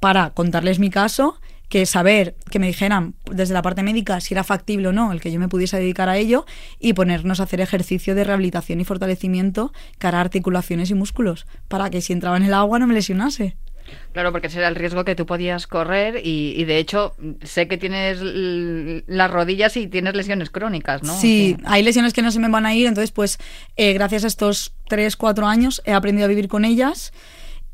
para 0.00 0.30
contarles 0.30 0.78
mi 0.78 0.90
caso, 0.90 1.40
que 1.68 1.86
saber, 1.86 2.36
que 2.50 2.58
me 2.58 2.66
dijeran 2.66 3.14
desde 3.30 3.54
la 3.54 3.62
parte 3.62 3.82
médica 3.82 4.20
si 4.20 4.34
era 4.34 4.44
factible 4.44 4.88
o 4.88 4.92
no 4.92 5.12
el 5.12 5.20
que 5.20 5.32
yo 5.32 5.40
me 5.40 5.48
pudiese 5.48 5.78
dedicar 5.78 6.08
a 6.08 6.16
ello 6.16 6.46
y 6.78 6.92
ponernos 6.92 7.40
a 7.40 7.44
hacer 7.44 7.60
ejercicio 7.60 8.14
de 8.14 8.24
rehabilitación 8.24 8.80
y 8.80 8.84
fortalecimiento 8.84 9.72
cara 9.98 10.20
articulaciones 10.20 10.90
y 10.90 10.94
músculos, 10.94 11.46
para 11.68 11.90
que 11.90 12.00
si 12.00 12.12
entraba 12.12 12.36
en 12.36 12.44
el 12.44 12.54
agua 12.54 12.78
no 12.78 12.86
me 12.86 12.94
lesionase. 12.94 13.56
Claro, 14.12 14.32
porque 14.32 14.46
ese 14.46 14.58
era 14.58 14.68
el 14.68 14.74
riesgo 14.74 15.04
que 15.04 15.14
tú 15.14 15.26
podías 15.26 15.66
correr 15.66 16.20
y, 16.24 16.54
y 16.56 16.64
de 16.64 16.78
hecho 16.78 17.14
sé 17.42 17.68
que 17.68 17.76
tienes 17.76 18.18
las 19.06 19.30
rodillas 19.30 19.76
y 19.76 19.86
tienes 19.86 20.14
lesiones 20.14 20.50
crónicas, 20.50 21.02
¿no? 21.02 21.14
Sí, 21.18 21.56
hay 21.64 21.82
lesiones 21.82 22.12
que 22.12 22.22
no 22.22 22.30
se 22.30 22.40
me 22.40 22.48
van 22.48 22.66
a 22.66 22.74
ir, 22.74 22.86
entonces 22.86 23.12
pues 23.12 23.38
eh, 23.76 23.92
gracias 23.92 24.24
a 24.24 24.26
estos 24.26 24.72
3, 24.88 25.16
4 25.16 25.46
años 25.46 25.82
he 25.84 25.92
aprendido 25.92 26.26
a 26.26 26.28
vivir 26.28 26.48
con 26.48 26.64
ellas 26.64 27.12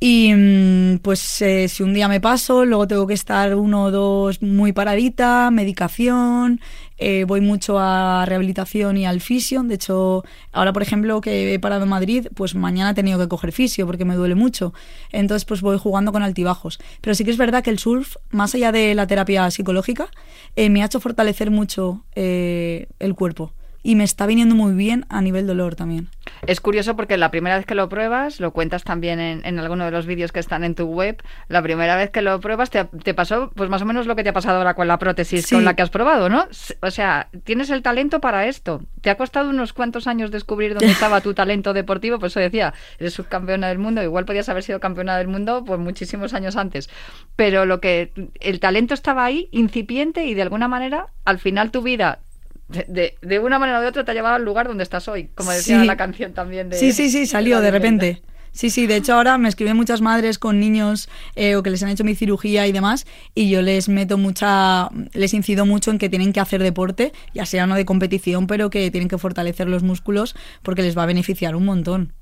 y 0.05 0.35
mm, 0.35 0.99
pues 0.99 1.41
eh, 1.43 1.69
si 1.69 1.85
un 1.85 1.95
día 1.95 2.09
me 2.09 2.21
paso, 2.21 2.65
luego 2.65 2.89
tengo 2.89 3.07
que 3.07 3.15
estar 3.15 3.55
uno 3.55 3.85
o 3.85 3.91
dos 3.93 4.43
muy 4.43 4.73
paradita, 4.73 5.49
medicación, 5.53 6.61
eh, 6.99 7.25
voy 7.25 7.41
mucho 7.41 7.79
a 7.79 8.25
rehabilitación 8.27 8.97
y 8.97 9.07
al 9.07 9.21
fisio, 9.21 9.63
de 9.63 9.77
hecho 9.77 10.25
ahora 10.51 10.73
por 10.73 10.83
ejemplo 10.83 11.21
que 11.21 11.55
he 11.55 11.59
parado 11.61 11.85
en 11.85 11.91
Madrid, 11.91 12.27
pues 12.35 12.57
mañana 12.57 12.91
he 12.91 12.95
tenido 12.95 13.17
que 13.21 13.29
coger 13.29 13.53
fisio 13.53 13.87
porque 13.87 14.05
me 14.05 14.17
duele 14.17 14.35
mucho, 14.35 14.75
entonces 15.13 15.45
pues 15.45 15.61
voy 15.61 15.79
jugando 15.79 16.11
con 16.11 16.25
altibajos, 16.25 16.81
pero 17.01 17.15
sí 17.15 17.25
que 17.25 17.31
es 17.31 17.37
verdad 17.37 17.63
que 17.63 17.71
el 17.71 17.79
surf, 17.79 18.17
más 18.31 18.57
allá 18.57 18.73
de 18.73 18.97
la 18.97 19.07
terapia 19.07 19.49
psicológica, 19.53 20.09
eh, 20.57 20.69
me 20.69 20.83
ha 20.83 20.87
hecho 20.87 20.99
fortalecer 20.99 21.53
mucho 21.53 22.03
el 22.17 23.15
cuerpo. 23.15 23.53
Y 23.85 23.97
me 23.97 24.05
está 24.05 24.27
viniendo 24.27 24.55
muy 24.55 24.75
bien 24.75 25.07
a 25.09 25.21
nivel 25.23 25.47
dolor 25.47 25.75
también. 25.75 26.09
Es 26.45 26.61
curioso 26.61 26.97
porque 26.97 27.17
la 27.17 27.31
primera 27.31 27.57
vez 27.57 27.67
que 27.67 27.77
lo 27.77 27.89
pruebas, 27.89 28.41
lo 28.41 28.51
cuentas 28.53 28.83
también 28.83 29.21
en, 29.21 29.47
en 29.47 29.61
alguno 29.61 29.85
de 29.85 29.93
los 29.93 30.07
vídeos 30.07 30.33
que 30.33 30.41
están 30.41 30.65
en 30.65 30.75
tu 30.75 30.87
web, 30.87 31.23
la 31.49 31.63
primera 31.63 31.95
vez 31.95 32.11
que 32.11 32.21
lo 32.21 32.41
pruebas 32.41 32.69
te, 32.69 32.85
te 32.85 33.15
pasó 33.15 33.53
pues 33.55 33.71
más 33.71 33.83
o 33.83 33.85
menos 33.85 34.07
lo 34.07 34.17
que 34.17 34.25
te 34.25 34.31
ha 34.31 34.33
pasado 34.33 34.59
ahora 34.59 34.75
con 34.75 34.89
la 34.89 34.99
prótesis 34.99 35.47
Sí. 35.47 35.55
con 35.55 35.65
la 35.65 35.77
que 35.77 35.83
has 35.83 35.91
probado, 35.91 36.29
¿no? 36.29 36.49
O 36.81 36.91
sea, 36.91 37.29
tienes 37.45 37.71
el 37.71 37.83
talento 37.83 38.21
para 38.21 38.47
esto. 38.47 38.83
Te 39.03 39.11
ha 39.11 39.17
costado 39.17 39.51
unos 39.51 39.73
cuantos 39.73 40.09
años 40.09 40.33
descubrir 40.33 40.75
dónde 40.75 40.91
estaba 40.91 41.21
tu 41.21 41.33
talento 41.33 41.73
deportivo, 41.75 42.19
pues 42.19 42.33
eso 42.33 42.41
decía, 42.41 42.75
eres 42.99 43.15
subcampeona 43.15 43.69
del 43.69 43.79
mundo, 43.79 44.03
igual 44.03 44.25
podías 44.25 44.49
haber 44.49 44.65
sido 44.65 44.81
campeona 44.81 45.17
del 45.19 45.29
mundo 45.29 45.63
pues 45.65 45.79
muchísimos 45.79 46.35
años 46.35 46.57
antes, 46.57 46.91
pero 47.37 47.67
lo 47.67 47.81
que 47.81 48.11
el 48.41 48.59
talento 48.59 48.95
estaba 48.95 49.25
ahí, 49.25 49.49
incipiente 49.53 50.25
y 50.25 50.35
de 50.35 50.43
alguna 50.43 50.67
manera 50.67 51.07
al 51.25 51.39
final 51.39 51.71
tu 51.71 51.83
vida 51.83 52.19
de, 52.69 52.85
de- 52.89 53.15
de 53.21 53.39
una 53.39 53.59
manera 53.59 53.79
o 53.79 53.83
de 53.83 53.89
otra 53.89 54.05
te 54.05 54.11
ha 54.11 54.15
llevado 54.15 54.35
al 54.37 54.45
lugar 54.45 54.69
donde 54.69 54.83
estás 54.83 55.09
hoy, 55.09 55.29
como 55.35 55.51
decía 55.51 55.81
Sí. 55.81 55.87
la 55.87 55.97
canción 55.97 56.33
también 56.33 56.69
de 56.71 56.77
Sí, 56.79 56.93
sí, 56.93 57.11
sí, 57.11 57.27
salió 57.27 57.57
de 57.61 57.67
Bisbal. 57.71 57.73
repente. 57.81 58.23
Sí, 58.55 58.69
sí, 58.69 58.87
de 58.87 58.97
hecho 58.97 59.15
ahora 59.15 59.39
me 59.39 59.49
escriben 59.49 59.77
muchas 59.77 60.03
madres 60.03 60.39
con 60.39 60.61
niños 60.61 61.09
eh, 61.37 61.57
o 61.57 61.63
que 61.63 61.71
les 61.71 61.83
han 61.83 61.89
hecho 61.89 62.05
mi 62.05 62.15
cirugía 62.15 62.67
y 62.67 62.73
demás 62.73 63.07
y 63.35 63.49
yo 63.49 63.63
les 63.63 63.89
meto 63.89 64.19
mucha, 64.19 64.91
les 65.15 65.33
incido 65.33 65.65
mucho 65.65 65.91
en 65.91 65.97
que 65.99 66.11
tienen 66.11 66.35
que 66.35 66.41
hacer 66.41 66.63
deporte, 66.63 67.13
ya 67.33 67.47
sea 67.47 67.67
no 67.67 67.77
de 67.77 67.87
competición, 67.87 68.47
pero 68.47 68.69
que 68.69 68.91
tienen 68.91 69.09
que 69.09 69.17
fortalecer 69.17 69.69
los 69.69 69.83
músculos 69.83 70.37
porque 70.63 70.83
les 70.83 70.97
va 70.99 71.05
a 71.05 71.07
beneficiar 71.07 71.57
un 71.57 71.65
montón. 71.65 72.13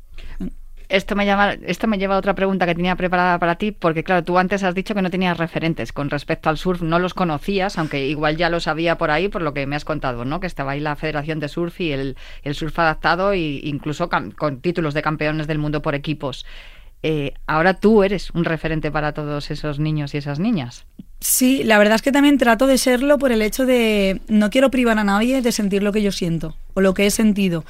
Esto 0.90 1.14
me, 1.14 1.24
llama, 1.24 1.52
esto 1.52 1.86
me 1.86 1.98
lleva 1.98 2.16
a 2.16 2.18
otra 2.18 2.34
pregunta 2.34 2.66
que 2.66 2.74
tenía 2.74 2.96
preparada 2.96 3.38
para 3.38 3.54
ti, 3.54 3.70
porque 3.70 4.02
claro, 4.02 4.24
tú 4.24 4.38
antes 4.38 4.64
has 4.64 4.74
dicho 4.74 4.94
que 4.94 5.02
no 5.02 5.10
tenías 5.10 5.38
referentes 5.38 5.92
con 5.92 6.10
respecto 6.10 6.50
al 6.50 6.58
surf, 6.58 6.82
no 6.82 6.98
los 6.98 7.14
conocías, 7.14 7.78
aunque 7.78 8.08
igual 8.08 8.36
ya 8.36 8.50
lo 8.50 8.58
sabía 8.58 8.98
por 8.98 9.12
ahí, 9.12 9.28
por 9.28 9.40
lo 9.40 9.54
que 9.54 9.66
me 9.66 9.76
has 9.76 9.84
contado, 9.84 10.24
¿no? 10.24 10.40
Que 10.40 10.48
estaba 10.48 10.72
ahí 10.72 10.80
la 10.80 10.96
Federación 10.96 11.38
de 11.38 11.48
Surf 11.48 11.80
y 11.80 11.92
el, 11.92 12.16
surf 12.52 12.76
adaptado, 12.80 13.32
e 13.32 13.38
incluso 13.38 14.08
con 14.08 14.60
títulos 14.60 14.92
de 14.92 15.02
campeones 15.02 15.46
del 15.46 15.58
mundo 15.58 15.80
por 15.80 15.94
equipos. 15.94 16.44
Eh, 17.02 17.32
ahora 17.46 17.74
tú 17.74 18.02
eres 18.02 18.30
un 18.30 18.44
referente 18.44 18.90
para 18.90 19.12
todos 19.12 19.50
esos 19.50 19.78
niños 19.78 20.14
y 20.14 20.18
esas 20.18 20.38
niñas. 20.38 20.84
Sí, 21.20 21.64
la 21.64 21.78
verdad 21.78 21.96
es 21.96 22.02
que 22.02 22.12
también 22.12 22.38
trato 22.38 22.66
de 22.66 22.78
serlo 22.78 23.18
por 23.18 23.32
el 23.32 23.42
hecho 23.42 23.66
de 23.66 24.20
no 24.28 24.50
quiero 24.50 24.70
privar 24.70 24.98
a 24.98 25.04
nadie 25.04 25.42
de 25.42 25.52
sentir 25.52 25.82
lo 25.82 25.92
que 25.92 26.02
yo 26.02 26.12
siento 26.12 26.56
o 26.74 26.80
lo 26.80 26.94
que 26.94 27.06
he 27.06 27.10
sentido 27.10 27.64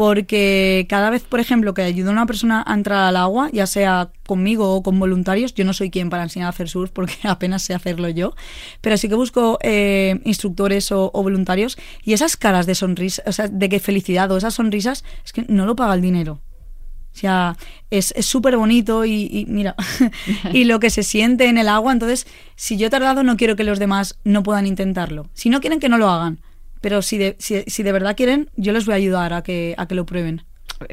porque 0.00 0.86
cada 0.88 1.10
vez, 1.10 1.24
por 1.24 1.40
ejemplo, 1.40 1.74
que 1.74 1.82
ayudo 1.82 2.08
a 2.08 2.12
una 2.12 2.24
persona 2.24 2.64
a 2.66 2.72
entrar 2.72 3.06
al 3.06 3.16
agua, 3.16 3.50
ya 3.52 3.66
sea 3.66 4.10
conmigo 4.26 4.74
o 4.74 4.82
con 4.82 4.98
voluntarios, 4.98 5.52
yo 5.52 5.62
no 5.66 5.74
soy 5.74 5.90
quien 5.90 6.08
para 6.08 6.22
enseñar 6.22 6.46
a 6.46 6.48
hacer 6.48 6.70
surf 6.70 6.90
porque 6.90 7.12
apenas 7.24 7.60
sé 7.60 7.74
hacerlo 7.74 8.08
yo, 8.08 8.34
pero 8.80 8.96
sí 8.96 9.10
que 9.10 9.14
busco 9.14 9.58
eh, 9.62 10.18
instructores 10.24 10.90
o, 10.90 11.10
voluntarios 11.12 11.76
y 12.02 12.14
esas 12.14 12.38
caras 12.38 12.64
de 12.64 12.76
sonrisa, 12.76 13.22
o 13.26 13.32
sea, 13.32 13.48
de 13.48 13.68
qué 13.68 13.78
felicidad 13.78 14.32
o 14.32 14.38
esas 14.38 14.54
sonrisas, 14.54 15.04
es 15.22 15.34
que 15.34 15.44
no 15.48 15.66
lo 15.66 15.76
paga 15.76 15.92
el 15.92 16.00
dinero. 16.00 16.40
O 17.12 17.18
sea, 17.18 17.58
es 17.90 18.14
súper 18.20 18.56
bonito 18.56 19.04
y, 19.04 19.44
mira, 19.50 19.74
y 20.54 20.64
lo 20.64 20.80
que 20.80 20.88
se 20.88 21.02
siente 21.02 21.44
en 21.44 21.58
el 21.58 21.68
agua, 21.68 21.92
entonces, 21.92 22.26
si 22.56 22.78
yo 22.78 22.86
he 22.86 22.90
tardado, 22.90 23.22
no 23.22 23.36
quiero 23.36 23.54
que 23.54 23.64
los 23.64 23.78
demás 23.78 24.18
no 24.24 24.42
puedan 24.42 24.66
intentarlo. 24.66 25.28
Si 25.34 25.50
no 25.50 25.60
quieren 25.60 25.78
que 25.78 25.90
no 25.90 25.98
lo 25.98 26.08
hagan, 26.08 26.40
pero 26.80 27.02
si 27.02 27.18
de, 27.18 27.36
si, 27.38 27.62
si 27.66 27.82
de 27.82 27.92
verdad 27.92 28.16
quieren, 28.16 28.50
yo 28.56 28.72
les 28.72 28.86
voy 28.86 28.94
a 28.94 28.96
ayudar 28.96 29.32
a 29.32 29.42
que, 29.42 29.74
a 29.76 29.86
que 29.86 29.94
lo 29.94 30.06
prueben. 30.06 30.44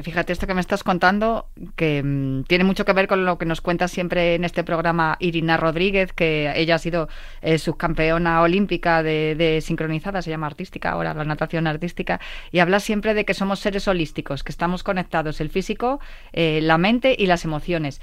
Fíjate 0.02 0.34
esto 0.34 0.46
que 0.46 0.52
me 0.52 0.60
estás 0.60 0.84
contando, 0.84 1.46
que 1.74 2.02
mm, 2.02 2.42
tiene 2.42 2.64
mucho 2.64 2.84
que 2.84 2.92
ver 2.92 3.08
con 3.08 3.24
lo 3.24 3.38
que 3.38 3.46
nos 3.46 3.62
cuenta 3.62 3.88
siempre 3.88 4.34
en 4.34 4.44
este 4.44 4.62
programa 4.62 5.16
Irina 5.18 5.56
Rodríguez, 5.56 6.12
que 6.12 6.52
ella 6.54 6.74
ha 6.74 6.78
sido 6.78 7.08
eh, 7.40 7.56
subcampeona 7.56 8.42
olímpica 8.42 9.02
de, 9.02 9.60
sincronizada, 9.62 10.20
se 10.20 10.28
llama 10.28 10.46
artística 10.46 10.90
ahora, 10.90 11.14
la 11.14 11.24
natación 11.24 11.66
artística, 11.66 12.20
y 12.52 12.58
habla 12.58 12.80
siempre 12.80 13.14
de 13.14 13.24
que 13.24 13.32
somos 13.32 13.60
seres 13.60 13.88
holísticos, 13.88 14.44
que 14.44 14.52
estamos 14.52 14.82
conectados, 14.82 15.40
el 15.40 15.48
físico, 15.48 16.00
eh, 16.34 16.60
la 16.62 16.76
mente 16.76 17.16
y 17.18 17.24
las 17.24 17.46
emociones. 17.46 18.02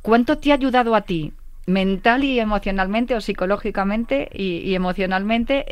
¿Cuánto 0.00 0.38
te 0.38 0.52
ha 0.52 0.54
ayudado 0.54 0.94
a 0.94 1.02
ti 1.02 1.34
mental 1.66 2.24
y 2.24 2.40
emocionalmente 2.40 3.14
o 3.14 3.20
psicológicamente 3.20 4.30
y, 4.32 4.74
emocionalmente 4.74 5.66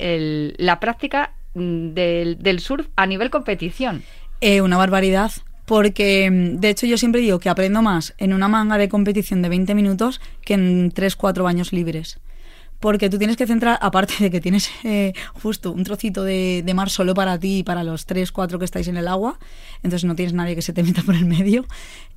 la 0.59 0.79
práctica 0.79 1.33
Mm, 1.57 1.95
del, 1.95 2.61
surf 2.61 2.87
a 2.97 3.07
nivel 3.07 3.31
competición? 3.31 4.03
Eh, 4.43 4.61
una 4.61 4.77
barbaridad. 4.77 5.33
Porque, 5.65 6.31
mm, 6.31 6.61
de 6.61 6.69
hecho, 6.69 6.87
yo 6.87 6.99
siempre 6.99 7.23
digo 7.23 7.39
que 7.39 7.49
aprendo 7.49 7.81
más 7.81 8.15
en 8.19 8.35
una 8.35 8.47
manga 8.47 8.77
de 8.77 8.91
competición 8.91 9.41
de 9.41 9.49
20 9.49 9.75
minutos 9.75 10.21
que 10.45 10.55
en 10.55 10.93
3-4 10.93 11.45
baños 11.45 11.73
libres. 11.73 12.21
Porque 12.79 13.09
tú 13.09 13.17
tienes 13.17 13.39
que 13.39 13.47
centrar, 13.47 13.79
aparte 13.81 14.15
de 14.21 14.31
que 14.31 14.43
tienes 14.43 14.71
eh, 14.85 15.15
justo 15.33 15.73
un 15.73 15.83
trocito 15.83 16.25
de, 16.25 16.63
mar 16.75 16.91
solo 16.91 17.15
para 17.15 17.39
ti 17.39 17.59
y 17.59 17.63
para 17.63 17.83
los 17.83 18.07
3-4 18.07 18.59
que 18.59 18.67
estáis 18.67 18.89
en 18.89 18.99
el 18.99 19.09
agua, 19.09 19.39
entonces 19.77 20.05
no 20.05 20.15
tienes 20.15 20.35
nadie 20.35 20.57
que 20.57 20.63
se 20.63 20.75
te 20.75 20.83
meta 20.83 21.03
por 21.03 21.15
el 21.15 21.25
medio, 21.25 21.65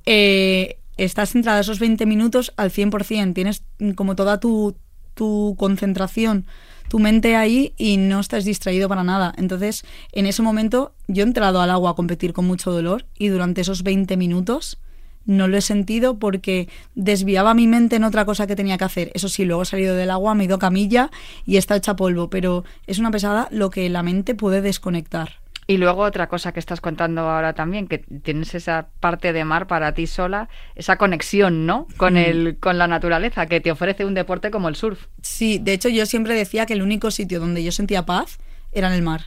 eh, 0.04 0.76
estás 0.98 1.30
centrada 1.30 1.60
esos 1.60 1.78
20 1.78 2.04
minutos 2.04 2.52
al 2.58 2.70
100%, 2.70 3.32
tienes 3.32 3.62
como 3.96 4.16
toda 4.16 4.38
tu, 4.38 4.76
tu 5.14 5.56
concentración 5.58 6.44
tu 6.90 6.98
mente 6.98 7.36
ahí 7.36 7.72
y 7.78 7.98
no 7.98 8.18
estás 8.18 8.44
distraído 8.44 8.88
para 8.88 9.04
nada. 9.04 9.32
Entonces, 9.38 9.84
en 10.10 10.26
ese 10.26 10.42
momento 10.42 10.92
yo 11.06 11.22
he 11.22 11.26
entrado 11.26 11.60
al 11.60 11.70
agua 11.70 11.92
a 11.92 11.94
competir 11.94 12.32
con 12.32 12.46
mucho 12.46 12.72
dolor 12.72 13.06
y 13.16 13.28
durante 13.28 13.60
esos 13.60 13.84
20 13.84 14.16
minutos 14.16 14.76
no 15.24 15.46
lo 15.46 15.56
he 15.56 15.60
sentido 15.60 16.18
porque 16.18 16.68
desviaba 16.96 17.54
mi 17.54 17.68
mente 17.68 17.94
en 17.94 18.02
otra 18.02 18.24
cosa 18.24 18.48
que 18.48 18.56
tenía 18.56 18.76
que 18.76 18.84
hacer. 18.84 19.12
Eso 19.14 19.28
sí, 19.28 19.44
luego 19.44 19.62
he 19.62 19.66
salido 19.66 19.94
del 19.94 20.10
agua, 20.10 20.34
me 20.34 20.42
he 20.42 20.46
ido 20.46 20.58
camilla 20.58 21.12
y 21.46 21.58
está 21.58 21.76
hecha 21.76 21.94
polvo, 21.94 22.28
pero 22.28 22.64
es 22.88 22.98
una 22.98 23.12
pesada 23.12 23.46
lo 23.52 23.70
que 23.70 23.88
la 23.88 24.02
mente 24.02 24.34
puede 24.34 24.60
desconectar. 24.60 25.39
Y 25.70 25.76
luego 25.76 26.02
otra 26.02 26.26
cosa 26.26 26.50
que 26.50 26.58
estás 26.58 26.80
contando 26.80 27.20
ahora 27.20 27.52
también, 27.52 27.86
que 27.86 27.98
tienes 27.98 28.56
esa 28.56 28.88
parte 28.98 29.32
de 29.32 29.44
mar 29.44 29.68
para 29.68 29.94
ti 29.94 30.08
sola, 30.08 30.48
esa 30.74 30.96
conexión, 30.96 31.64
¿no? 31.64 31.86
Con, 31.96 32.16
el, 32.16 32.56
con 32.58 32.76
la 32.76 32.88
naturaleza 32.88 33.46
que 33.46 33.60
te 33.60 33.70
ofrece 33.70 34.04
un 34.04 34.14
deporte 34.14 34.50
como 34.50 34.68
el 34.68 34.74
surf. 34.74 35.06
Sí, 35.22 35.60
de 35.62 35.72
hecho 35.72 35.88
yo 35.88 36.06
siempre 36.06 36.34
decía 36.34 36.66
que 36.66 36.72
el 36.72 36.82
único 36.82 37.12
sitio 37.12 37.38
donde 37.38 37.62
yo 37.62 37.70
sentía 37.70 38.04
paz 38.04 38.40
era 38.72 38.88
en 38.88 38.94
el 38.94 39.02
mar. 39.02 39.26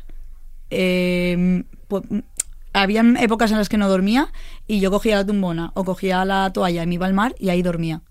Eh, 0.69 1.63
pues, 1.87 2.03
habían 2.73 3.15
épocas 3.15 3.49
en 3.51 3.57
las 3.57 3.69
que 3.69 3.77
no 3.77 3.87
dormía 3.87 4.27
y 4.67 4.81
yo 4.81 4.91
cogía 4.91 5.15
la 5.15 5.25
tumbona 5.25 5.71
o 5.75 5.85
cogía 5.85 6.25
la 6.25 6.51
toalla 6.51 6.83
y 6.83 6.87
me 6.87 6.95
iba 6.95 7.05
al 7.05 7.13
mar 7.13 7.35
y 7.39 7.51
ahí 7.51 7.61
dormía. 7.61 8.01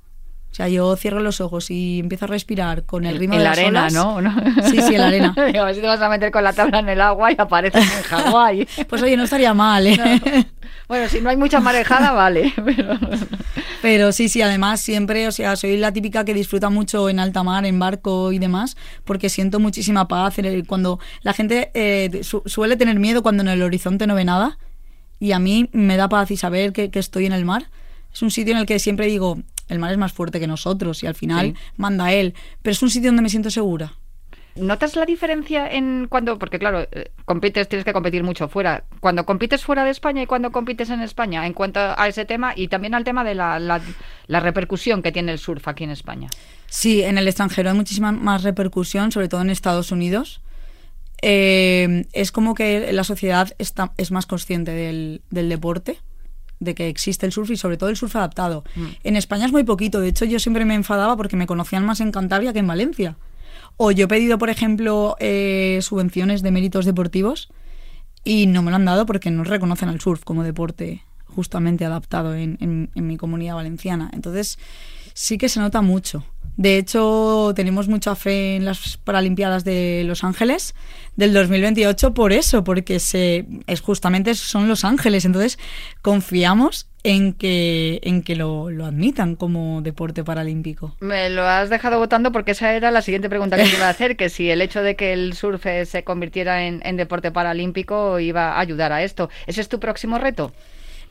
O 0.53 0.55
sea, 0.55 0.69
yo 0.69 0.95
cierro 0.97 1.21
los 1.21 1.41
ojos 1.41 1.71
y 1.71 2.01
empiezo 2.01 2.27
a 2.27 2.29
respirar 2.29 2.85
con 2.85 3.07
el 3.07 3.17
ritmo 3.19 3.38
de 3.38 3.43
la 3.43 3.51
las 3.51 3.59
arena, 3.59 3.88
¿no? 3.88 4.21
Sí, 4.69 4.83
sí, 4.83 4.95
en 4.95 5.01
la 5.01 5.07
arena. 5.07 5.35
a 5.37 5.65
ver 5.65 5.75
si 5.75 5.81
te 5.81 5.87
vas 5.87 6.03
a 6.03 6.11
meter 6.11 6.31
con 6.31 6.45
la 6.45 6.53
tabla 6.53 6.81
en 6.81 6.91
el 6.91 7.01
agua 7.01 7.33
y 7.33 7.37
apareces 7.38 7.83
en 7.83 8.03
Hawái. 8.11 8.69
pues 8.87 9.03
oye, 9.03 9.17
no 9.17 9.25
estaría 9.25 9.55
mal, 9.55 9.87
¿eh? 9.87 9.97
Bueno, 10.88 11.09
si 11.09 11.23
no 11.23 11.31
hay 11.31 11.38
mucha 11.38 11.59
marejada, 11.59 12.12
vale. 12.12 12.53
Pero... 13.81 14.12
sí, 14.12 14.29
sí, 14.29 14.43
además 14.43 14.83
siempre, 14.83 15.27
o 15.27 15.33
sea, 15.33 15.57
soy 15.57 15.79
la 15.79 15.91
típica 15.91 16.27
que 16.27 16.35
disfruta 16.35 16.69
mucho 16.69 17.09
en 17.09 17.19
alta 17.19 17.43
mar, 17.43 17.65
en 17.65 17.79
barco 17.79 18.31
y 18.31 18.38
demás, 18.38 18.77
porque 19.05 19.31
siento 19.31 19.59
muchísima 19.59 20.07
paz. 20.07 20.35
Cuando 20.67 21.01
la 21.23 21.33
gente 21.33 21.71
eh, 21.73 22.21
suele 22.45 22.77
tener 22.77 22.99
miedo 22.99 23.23
cuando 23.23 23.43
en 23.43 23.49
el 23.49 23.62
horizonte 23.62 24.07
no 24.07 24.15
ve 24.15 24.27
nada, 24.27 24.59
y 25.19 25.33
a 25.33 25.38
mí 25.38 25.71
me 25.73 25.97
da 25.97 26.11
paz 26.11 26.31
y 26.31 26.37
saber 26.37 26.75
que, 26.75 26.91
que 26.91 26.99
estoy 26.99 27.25
en 27.25 27.33
el 27.33 27.47
mar. 27.47 27.71
Es 28.12 28.21
un 28.21 28.31
sitio 28.31 28.53
en 28.53 28.59
el 28.59 28.67
que 28.67 28.79
siempre 28.79 29.07
digo, 29.07 29.38
el 29.73 29.79
mar 29.79 29.91
es 29.93 29.99
más 29.99 30.13
fuerte 30.13 30.39
que 30.39 30.47
nosotros 30.47 31.03
y 31.03 31.07
al 31.07 31.15
final 31.15 31.55
manda 31.77 32.13
él, 32.13 32.35
pero 32.63 32.73
es 32.73 32.83
un 32.83 32.91
sitio 32.91 33.09
donde 33.09 33.23
me 33.23 33.29
siento 33.29 33.51
segura. 33.51 33.93
¿Notas 34.55 34.97
la 34.97 35.07
diferencia 35.07 35.67
en 35.67 36.09
cuando, 36.09 36.39
porque 36.39 36.59
claro, 36.59 36.87
eh, 36.93 37.11
compites, 37.25 37.69
tienes 37.69 37.87
que 37.87 37.95
competir 37.95 38.23
mucho 38.23 38.49
fuera, 38.49 38.85
cuando 39.01 39.25
compites 39.25 39.65
fuera 39.65 39.83
de 39.83 39.91
España 39.91 40.23
y 40.23 40.27
cuando 40.27 40.53
compites 40.53 40.91
en 40.91 41.01
España, 41.01 41.47
en 41.47 41.55
cuanto 41.55 41.81
a 41.81 42.07
ese 42.07 42.27
tema 42.27 42.53
y 42.55 42.69
también 42.69 42.95
al 42.95 43.03
tema 43.03 43.25
de 43.25 43.35
la, 43.35 43.59
la, 43.59 44.41
repercusión 44.41 45.03
que 45.03 45.11
tiene 45.11 45.33
el 45.33 45.39
surf 45.39 45.69
aquí 45.69 45.85
en 45.85 45.91
España? 45.91 46.29
Sí, 46.67 47.03
en 47.03 47.17
el 47.17 47.27
extranjero 47.29 47.71
hay 47.71 47.77
muchísima 47.77 48.13
más 48.13 48.43
repercusión, 48.43 49.11
sobre 49.11 49.29
todo 49.29 49.41
en 49.41 49.49
Estados 49.49 49.91
Unidos. 49.91 50.43
Eh, 51.23 52.05
es 52.13 52.31
como 52.31 52.55
que 52.55 52.93
la 52.93 53.05
sociedad 53.05 53.55
está, 53.59 53.93
es 53.97 54.11
más 54.11 54.27
consciente 54.27 54.73
del, 54.73 55.23
del 55.31 55.49
deporte 55.49 55.99
de 56.62 56.75
que 56.75 56.88
existe 56.88 57.27
el 57.27 57.33
surf 57.33 57.51
y 57.51 57.57
sobre 57.57 57.77
todo 57.77 57.90
el 57.90 57.96
surf 57.96 58.16
adaptado. 58.16 58.64
Mm. 58.75 58.87
En 59.05 59.16
España 59.16 59.46
es 59.46 59.53
muy 59.53 59.64
poquito, 59.64 60.01
de 60.01 60.09
hecho 60.09 60.25
yo 60.25 60.38
siempre 60.38 60.64
me 60.64 60.75
enfadaba 60.75 61.16
porque 61.16 61.37
me 61.37 61.46
conocían 61.46 61.85
más 61.85 62.01
en 62.01 62.12
Cantabria 62.12 62.53
que 62.53 62.61
en 62.61 62.66
Valencia. 62.66 63.16
O 63.77 63.90
yo 63.90 64.05
he 64.05 64.09
pedido, 64.09 64.38
por 64.38 64.51
ejemplo, 64.51 65.16
eh, 65.18 65.79
subvenciones 65.83 66.42
de 66.42 66.51
méritos 66.51 66.85
deportivos 66.85 67.48
y 68.25 68.46
no 68.46 68.62
me 68.62 68.70
lo 68.70 68.77
han 68.77 68.85
dado 68.85 69.07
porque 69.07 69.31
no 69.31 69.44
reconocen 69.44 69.88
al 69.88 70.01
surf 70.01 70.22
como 70.25 70.42
deporte 70.42 71.03
justamente 71.27 71.85
adaptado 71.85 72.35
en, 72.35 72.59
en 72.94 73.07
mi 73.07 73.16
comunidad 73.16 73.55
valenciana. 73.55 74.11
Entonces 74.12 74.59
sí 75.14 75.38
que 75.38 75.48
se 75.48 75.61
nota 75.61 75.81
mucho. 75.81 76.25
De 76.57 76.77
hecho, 76.77 77.53
tenemos 77.57 77.88
mucha 77.88 78.15
fe 78.15 78.57
en 78.57 78.67
las 78.67 78.99
Paralimpiadas 78.99 79.65
de 79.65 80.05
Los 80.05 80.23
Ángeles 80.23 80.75
del 81.17 81.33
2028 81.33 82.15
por 82.15 82.33
eso, 82.33 82.65
porque 82.65 82.99
se, 82.99 83.47
es 83.67 83.81
justamente 83.81 84.35
son 84.35 84.69
Los 84.69 84.85
Ángeles. 84.85 85.25
Entonces, 85.25 85.59
confiamos 86.03 86.88
en 87.05 87.33
que, 87.33 88.01
en 88.03 88.23
que 88.23 88.37
lo, 88.37 88.69
admitan 88.85 89.35
como 89.35 89.83
deporte 89.83 90.25
paralímpico. 90.25 90.95
Me 91.01 91.31
lo 91.31 91.43
has 91.43 91.71
dejado 91.71 91.99
votando 91.99 92.33
porque 92.33 92.53
esa 92.53 92.75
era 92.75 92.91
la 92.91 93.03
siguiente 93.03 93.29
pregunta 93.29 93.57
que 93.57 93.65
te 93.65 93.77
iba 93.77 93.87
a 93.87 93.91
hacer, 93.91 94.17
que 94.17 94.29
si 94.29 94.51
el 94.51 94.62
hecho 94.62 94.83
de 94.83 94.95
que 94.95 95.12
el 95.12 95.35
surf 95.35 95.65
se 95.85 96.05
convirtiera 96.05 96.65
en, 96.65 96.97
deporte 96.97 97.31
paralímpico 97.31 98.21
iba 98.21 98.53
a 98.53 98.61
ayudar 98.61 98.93
a 98.93 99.03
esto. 99.03 99.31
¿Ese 99.47 99.61
es 99.61 99.69
tu 99.69 99.81
próximo 99.81 100.19
reto? 100.19 100.53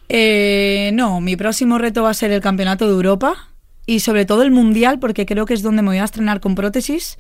Eh, 0.08 0.92
no, 0.94 1.20
mi 1.20 1.36
próximo 1.36 1.78
reto 1.78 2.04
va 2.04 2.12
a 2.12 2.14
ser 2.14 2.32
el 2.32 2.42
Campeonato 2.42 2.86
de 2.86 2.94
Europa 2.94 3.51
y 3.92 4.00
sobre 4.00 4.26
todo 4.26 4.44
el 4.44 4.52
mundial, 4.52 5.00
porque 5.00 5.26
creo 5.26 5.46
que 5.46 5.54
es 5.54 5.62
donde 5.62 5.82
me 5.82 5.90
voy 5.90 5.98
a 5.98 6.06
estrenar 6.06 6.40
con 6.40 6.56
prótesis. 6.56 7.18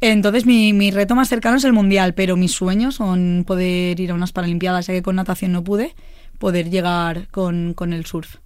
Entonces 0.00 0.46
mi, 0.46 0.72
mi, 0.72 0.92
reto 0.92 1.16
más 1.16 1.28
cercano 1.28 1.56
es 1.56 1.64
el 1.64 1.72
mundial, 1.72 2.14
pero 2.14 2.36
mis 2.36 2.52
sueños 2.52 2.94
son 2.94 3.42
poder 3.44 3.98
ir 3.98 4.12
a 4.12 4.14
unas 4.14 4.30
Paralimpiadas, 4.30 4.86
ya 4.86 4.92
que 4.94 5.02
con 5.02 5.16
natación 5.16 5.50
no 5.50 5.64
pude, 5.64 5.96
poder 6.38 6.70
llegar 6.70 7.26
con, 7.32 7.74
con 7.74 7.92
el 7.92 8.06
surf. 8.06 8.36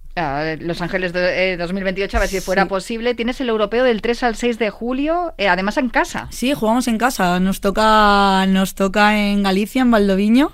Los 0.59 0.81
Ángeles 0.81 1.13
de, 1.13 1.55
2028, 1.57 2.17
a 2.17 2.19
ver 2.21 2.29
si 2.29 2.41
fuera 2.41 2.67
posible. 2.67 3.13
Tienes 3.13 3.39
el 3.41 3.49
europeo 3.49 3.83
del 3.83 4.01
3 4.01 4.23
al 4.23 4.35
6 4.35 4.57
de 4.57 4.71
julio, 4.71 5.35
eh, 5.37 5.47
además 5.47 5.77
en 5.77 5.89
casa. 5.89 6.27
Sí, 6.31 6.53
jugamos 6.55 6.87
en 6.87 6.97
casa. 6.97 7.39
Nos 7.39 7.61
toca, 7.61 8.45
nos 8.47 8.73
toca 8.73 9.19
en 9.19 9.43
Galicia, 9.43 9.83
en 9.83 9.91
Valdoviño 9.91 10.51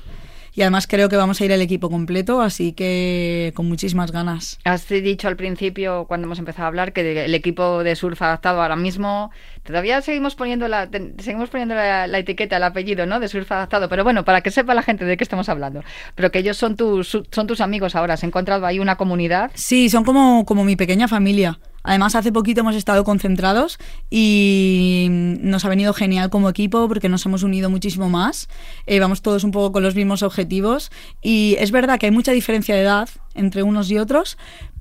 y 0.58 0.64
además 0.64 0.88
creo 0.88 1.08
que 1.08 1.16
vamos 1.16 1.40
a 1.40 1.46
ir 1.46 1.52
el 1.52 1.62
equipo 1.62 1.88
completo, 1.92 2.42
así 2.42 2.74
que 2.74 3.54
con 3.56 3.68
muchísimas 3.68 4.12
ganas. 4.12 4.58
Has 4.64 4.90
dicho 4.90 5.28
al 5.28 5.36
principio, 5.36 6.06
cuando 6.08 6.26
hemos 6.26 6.40
empezado 6.40 6.64
a 6.64 6.68
hablar, 6.70 6.94
que 6.94 7.26
el 7.26 7.36
equipo 7.36 7.84
de 7.84 7.96
surf 7.96 8.20
adaptado 8.24 8.64
ahora 8.64 8.76
mismo, 8.76 9.30
todavía 9.62 10.02
seguimos 10.02 10.34
poniendo 10.34 10.68
la, 10.68 10.90
seguimos 11.20 11.52
poniendo 11.52 11.76
la, 11.76 12.06
etiqueta, 12.18 12.58
el 12.58 12.64
apellido, 12.64 13.06
¿no? 13.06 13.20
De 13.20 13.28
surf 13.28 13.52
adaptado, 13.52 13.88
pero 13.88 14.04
bueno, 14.04 14.26
para 14.26 14.42
que 14.42 14.50
sepa 14.50 14.74
la 14.74 14.82
gente 14.82 15.06
de 15.06 15.16
qué 15.16 15.24
estamos 15.24 15.48
hablando. 15.48 15.84
Pero 16.16 16.32
que 16.32 16.40
ellos 16.40 16.58
son 16.58 16.76
tus, 16.76 17.10
son 17.30 17.46
tus 17.46 17.62
amigos 17.62 17.96
ahora, 17.96 18.16
¿has 18.16 18.24
encontrado 18.24 18.66
ahí 18.66 18.80
una 18.80 18.96
comunidad? 18.96 19.52
Sí, 19.54 19.92
son 19.92 20.04
como, 20.04 20.44
como 20.44 20.64
mi 20.64 20.76
pequeña 20.76 21.08
familia. 21.08 21.60
Además, 21.88 22.16
hace 22.16 22.34
poquito 22.34 22.60
hemos 22.60 22.76
estado 22.76 23.06
concentrados 23.06 23.80
y 24.10 25.08
nos 25.10 25.64
ha 25.64 25.70
venido 25.70 25.94
genial 25.94 26.30
como 26.30 26.50
equipo 26.50 26.86
porque 26.90 27.08
nos 27.08 27.26
hemos 27.26 27.44
unido 27.44 27.70
muchísimo 27.70 28.10
más. 28.10 28.50
Eh, 28.88 29.00
vamos 29.00 29.22
todos 29.22 29.46
un 29.46 29.52
poco 29.52 29.72
con 29.72 29.84
los 29.84 29.96
mismos 29.96 30.22
objetivos 30.22 30.92
y 31.22 31.56
es 31.60 31.72
verdad 31.72 31.98
que 31.98 32.08
hay 32.08 32.12
mucha 32.12 32.34
diferencia 32.34 32.76
de 32.76 32.82
edad 32.82 33.08
entre 33.36 33.64
unos 33.64 33.90
y 33.90 33.98
otros, 34.00 34.38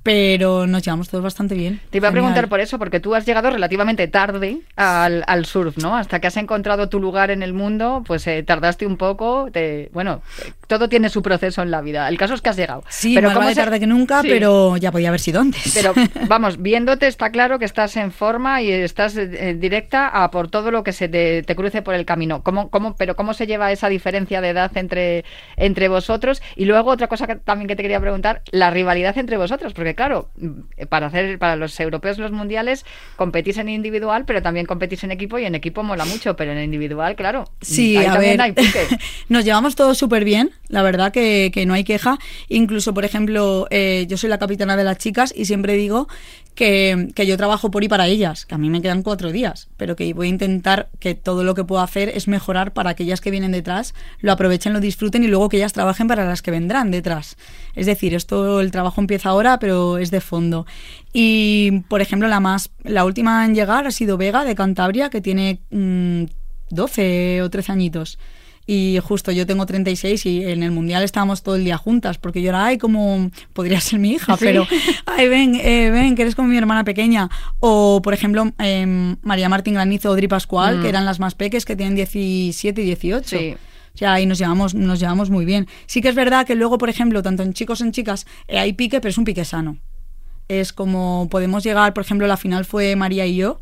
pero 0.07 0.65
nos 0.67 0.83
llevamos 0.83 1.09
todos 1.09 1.21
bastante 1.21 1.53
bien. 1.53 1.81
Te 1.89 1.97
iba 1.97 2.07
a 2.07 2.11
preguntar 2.13 2.47
por 2.47 2.61
eso, 2.61 2.79
porque 2.79 3.01
tú 3.01 3.13
has 3.13 3.25
llegado 3.25 3.49
relativamente 3.49 4.07
tarde 4.07 4.61
al, 4.77 5.45
surf, 5.45 5.77
¿no? 5.79 5.97
Hasta 5.97 6.21
que 6.21 6.27
has 6.27 6.37
encontrado 6.37 6.87
tu 6.87 7.01
lugar 7.01 7.29
en 7.29 7.43
el 7.43 7.51
mundo, 7.51 8.05
pues 8.07 8.25
eh, 8.27 8.41
tardaste 8.41 8.85
un 8.85 8.95
poco. 8.95 9.49
Te, 9.51 9.89
bueno, 9.91 10.21
todo 10.67 10.87
tiene 10.87 11.09
su 11.09 11.21
proceso 11.21 11.61
en 11.61 11.71
la 11.71 11.81
vida. 11.81 12.07
El 12.07 12.17
caso 12.17 12.35
es 12.35 12.41
que 12.41 12.47
has 12.47 12.55
llegado. 12.55 12.85
Sí, 12.87 13.15
pero 13.15 13.27
más 13.27 13.37
vale 13.37 13.55
tarde 13.55 13.81
que 13.81 13.87
nunca, 13.87 14.21
pero 14.21 14.77
ya 14.77 14.93
podía 14.93 15.09
haber 15.09 15.19
sido 15.19 15.41
antes. 15.41 15.73
Pero 15.75 15.93
vamos, 16.29 16.61
viéndote 16.61 17.07
está 17.07 17.29
claro 17.29 17.59
que 17.59 17.65
estás 17.65 17.97
en 17.97 18.13
forma 18.13 18.61
y 18.61 18.71
estás 18.71 19.17
eh, 19.17 19.57
directa 19.59 20.07
a 20.07 20.31
por 20.31 20.49
todo 20.49 20.71
lo 20.71 20.85
que 20.85 20.93
se 20.93 21.09
te, 21.09 21.43
cruce 21.53 21.81
por 21.81 21.95
el 21.95 22.05
camino. 22.05 22.43
¿Cómo, 22.43 22.69
cómo, 22.69 22.95
pero 22.95 23.17
¿cómo 23.17 23.33
se 23.33 23.45
lleva 23.45 23.73
esa 23.73 23.89
diferencia 23.89 24.39
de 24.39 24.49
edad 24.51 24.71
entre, 24.77 25.25
entre 25.57 25.89
vosotros? 25.89 26.41
Y 26.55 26.63
luego 26.63 26.91
otra 26.91 27.07
cosa 27.07 27.27
que, 27.27 27.35
también 27.35 27.67
que 27.67 27.75
te 27.75 27.81
quería 27.81 27.99
preguntar, 27.99 28.41
la 28.51 28.69
rivalidad 28.69 29.17
entre 29.17 29.35
vosotros, 29.35 29.73
porque 29.73 29.96
claro, 29.97 30.29
para 30.89 31.07
hacer 31.07 31.39
para 31.39 31.57
los 31.57 31.77
europeos 31.79 32.19
los 32.19 32.31
mundiales 32.31 32.85
competís 33.17 33.57
en 33.57 33.67
individual, 33.67 34.23
pero 34.25 34.41
también 34.41 34.65
competís 34.65 35.03
en 35.03 35.11
equipo 35.11 35.39
y 35.39 35.45
en 35.45 35.55
equipo 35.55 35.83
mola 35.83 36.05
mucho, 36.05 36.35
pero 36.37 36.53
en 36.53 36.63
individual, 36.63 37.15
claro. 37.15 37.49
Sí, 37.59 37.97
también 38.05 38.39
hay 38.39 38.53
Nos 39.29 39.43
llevamos 39.43 39.75
todos 39.75 39.97
súper 39.97 40.23
bien, 40.23 40.51
la 40.69 40.83
verdad 40.83 41.11
que, 41.11 41.63
no 41.67 41.73
hay 41.73 41.83
queja. 41.83 42.19
Incluso, 42.47 42.93
por 42.93 43.03
ejemplo, 43.03 43.67
eh, 43.71 44.05
yo 44.07 44.15
soy 44.17 44.29
la 44.29 44.37
capitana 44.37 44.77
de 44.77 44.83
las 44.83 44.99
chicas 44.99 45.33
y 45.35 45.45
siempre 45.45 45.73
digo 45.73 46.07
que, 46.53 47.09
que, 47.15 47.25
yo 47.25 47.35
trabajo 47.35 47.71
por 47.71 47.83
y 47.83 47.87
para 47.87 48.07
ellas, 48.07 48.45
que 48.45 48.55
a 48.55 48.57
mí 48.57 48.69
me 48.69 48.81
quedan 48.81 49.01
cuatro 49.03 49.31
días, 49.31 49.67
pero 49.77 49.95
que 49.95 50.13
voy 50.13 50.27
a 50.27 50.29
intentar 50.29 50.89
que 50.99 51.15
todo 51.15 51.43
lo 51.43 51.55
que 51.55 51.63
puedo 51.63 51.81
hacer 51.81 52.09
es 52.09 52.27
mejorar 52.27 52.73
para 52.73 52.91
aquellas 52.91 53.19
que 53.19 53.31
vienen 53.31 53.51
detrás, 53.51 53.93
lo 54.19 54.31
aprovechen, 54.31 54.73
lo 54.73 54.79
disfruten 54.79 55.23
y 55.23 55.27
luego 55.27 55.49
que 55.49 55.57
ellas 55.57 55.73
trabajen 55.73 56.07
para 56.07 56.25
las 56.25 56.41
que 56.41 56.51
vendrán 56.51 56.91
detrás. 56.91 57.37
Es 57.75 57.85
decir, 57.85 58.13
esto 58.13 58.59
el 58.59 58.71
trabajo 58.71 59.01
empieza 59.01 59.29
ahora, 59.29 59.59
pero 59.59 59.86
es 59.97 60.11
de 60.11 60.21
fondo. 60.21 60.65
Y, 61.13 61.83
por 61.87 62.01
ejemplo, 62.01 62.27
la 62.27 62.39
más 62.39 62.69
la 62.83 63.05
última 63.05 63.45
en 63.45 63.55
llegar 63.55 63.87
ha 63.87 63.91
sido 63.91 64.17
Vega 64.17 64.43
de 64.43 64.55
Cantabria, 64.55 65.09
que 65.09 65.21
tiene 65.21 65.61
12 65.69 67.39
mm, 67.41 67.45
o 67.45 67.49
13 67.49 67.71
añitos. 67.71 68.19
Y 68.69 68.99
justo 69.01 69.31
yo 69.31 69.47
tengo 69.47 69.65
36 69.65 70.25
y 70.25 70.43
en 70.43 70.61
el 70.61 70.71
mundial 70.71 71.01
estábamos 71.03 71.41
todo 71.41 71.55
el 71.55 71.63
día 71.63 71.77
juntas, 71.77 72.17
porque 72.17 72.41
yo 72.41 72.49
era, 72.49 72.65
ay, 72.65 72.77
como 72.77 73.31
podría 73.53 73.79
ser 73.79 73.99
mi 73.99 74.11
hija, 74.11 74.35
pero, 74.39 74.67
ay, 75.05 75.29
ven, 75.29 75.55
eh, 75.55 75.89
ven, 75.89 76.15
que 76.15 76.23
eres 76.23 76.35
como 76.35 76.49
mi 76.49 76.57
hermana 76.57 76.83
pequeña. 76.83 77.29
O, 77.61 78.01
por 78.03 78.13
ejemplo, 78.13 78.51
em, 78.59 79.15
María 79.21 79.47
Martín 79.47 79.75
Granizo 79.75 80.09
o 80.09 80.13
Odri 80.13 80.27
Pascual, 80.27 80.81
que 80.81 80.87
mm. 80.87 80.89
eran 80.89 81.05
las 81.05 81.21
más 81.21 81.33
peques, 81.33 81.63
que 81.63 81.77
tienen 81.77 81.95
17 81.95 82.81
y 82.81 82.85
18. 82.85 83.39
Sí. 83.39 83.55
O 83.97 83.99
sea, 83.99 84.13
ahí 84.13 84.27
nos 84.27 84.37
llevamos, 84.37 84.75
nos 84.75 84.99
llevamos 84.99 85.31
muy 85.31 85.43
bien. 85.43 85.67
Sí 85.87 86.03
que 86.03 86.09
es 86.09 86.13
verdad 86.13 86.45
que 86.45 86.53
luego, 86.53 86.77
por 86.77 86.87
ejemplo, 86.87 87.23
tanto 87.23 87.41
en 87.41 87.53
chicos 87.53 87.81
en 87.81 87.91
chicas, 87.91 88.27
eh, 88.47 88.59
hay 88.59 88.73
pique, 88.73 89.01
pero 89.01 89.09
es 89.09 89.17
un 89.17 89.25
pique 89.25 89.43
sano. 89.43 89.79
Es 90.47 90.71
como 90.71 91.27
podemos 91.31 91.63
llegar, 91.63 91.95
por 91.95 92.03
ejemplo, 92.03 92.27
la 92.27 92.37
final 92.37 92.63
fue 92.63 92.95
María 92.95 93.25
y 93.25 93.37
yo, 93.37 93.59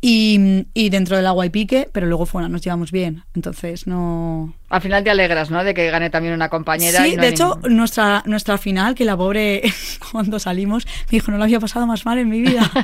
y, 0.00 0.88
dentro 0.88 1.16
del 1.16 1.26
agua 1.26 1.44
y 1.44 1.50
pique, 1.50 1.86
pero 1.92 2.06
luego 2.06 2.24
fuera 2.24 2.48
nos 2.48 2.62
llevamos 2.62 2.92
bien. 2.92 3.24
Entonces 3.34 3.86
no. 3.86 4.54
Al 4.70 4.80
final 4.80 5.04
te 5.04 5.10
alegras, 5.10 5.50
¿no? 5.50 5.62
De 5.62 5.74
que 5.74 5.90
gane 5.90 6.08
también 6.08 6.32
una 6.32 6.48
compañera. 6.48 7.04
Sí, 7.04 7.16
de 7.16 7.28
hecho, 7.28 7.60
nuestra, 7.68 8.22
nuestra 8.24 8.56
final, 8.56 8.94
que 8.94 9.04
la 9.04 9.18
pobre, 9.18 9.62
cuando 10.10 10.38
salimos, 10.38 10.86
me 10.86 11.18
dijo, 11.18 11.30
no 11.30 11.36
lo 11.36 11.44
había 11.44 11.60
pasado 11.60 11.86
más 11.86 12.06
mal 12.06 12.16
en 12.18 12.30
mi 12.30 12.40
vida. 12.40 12.70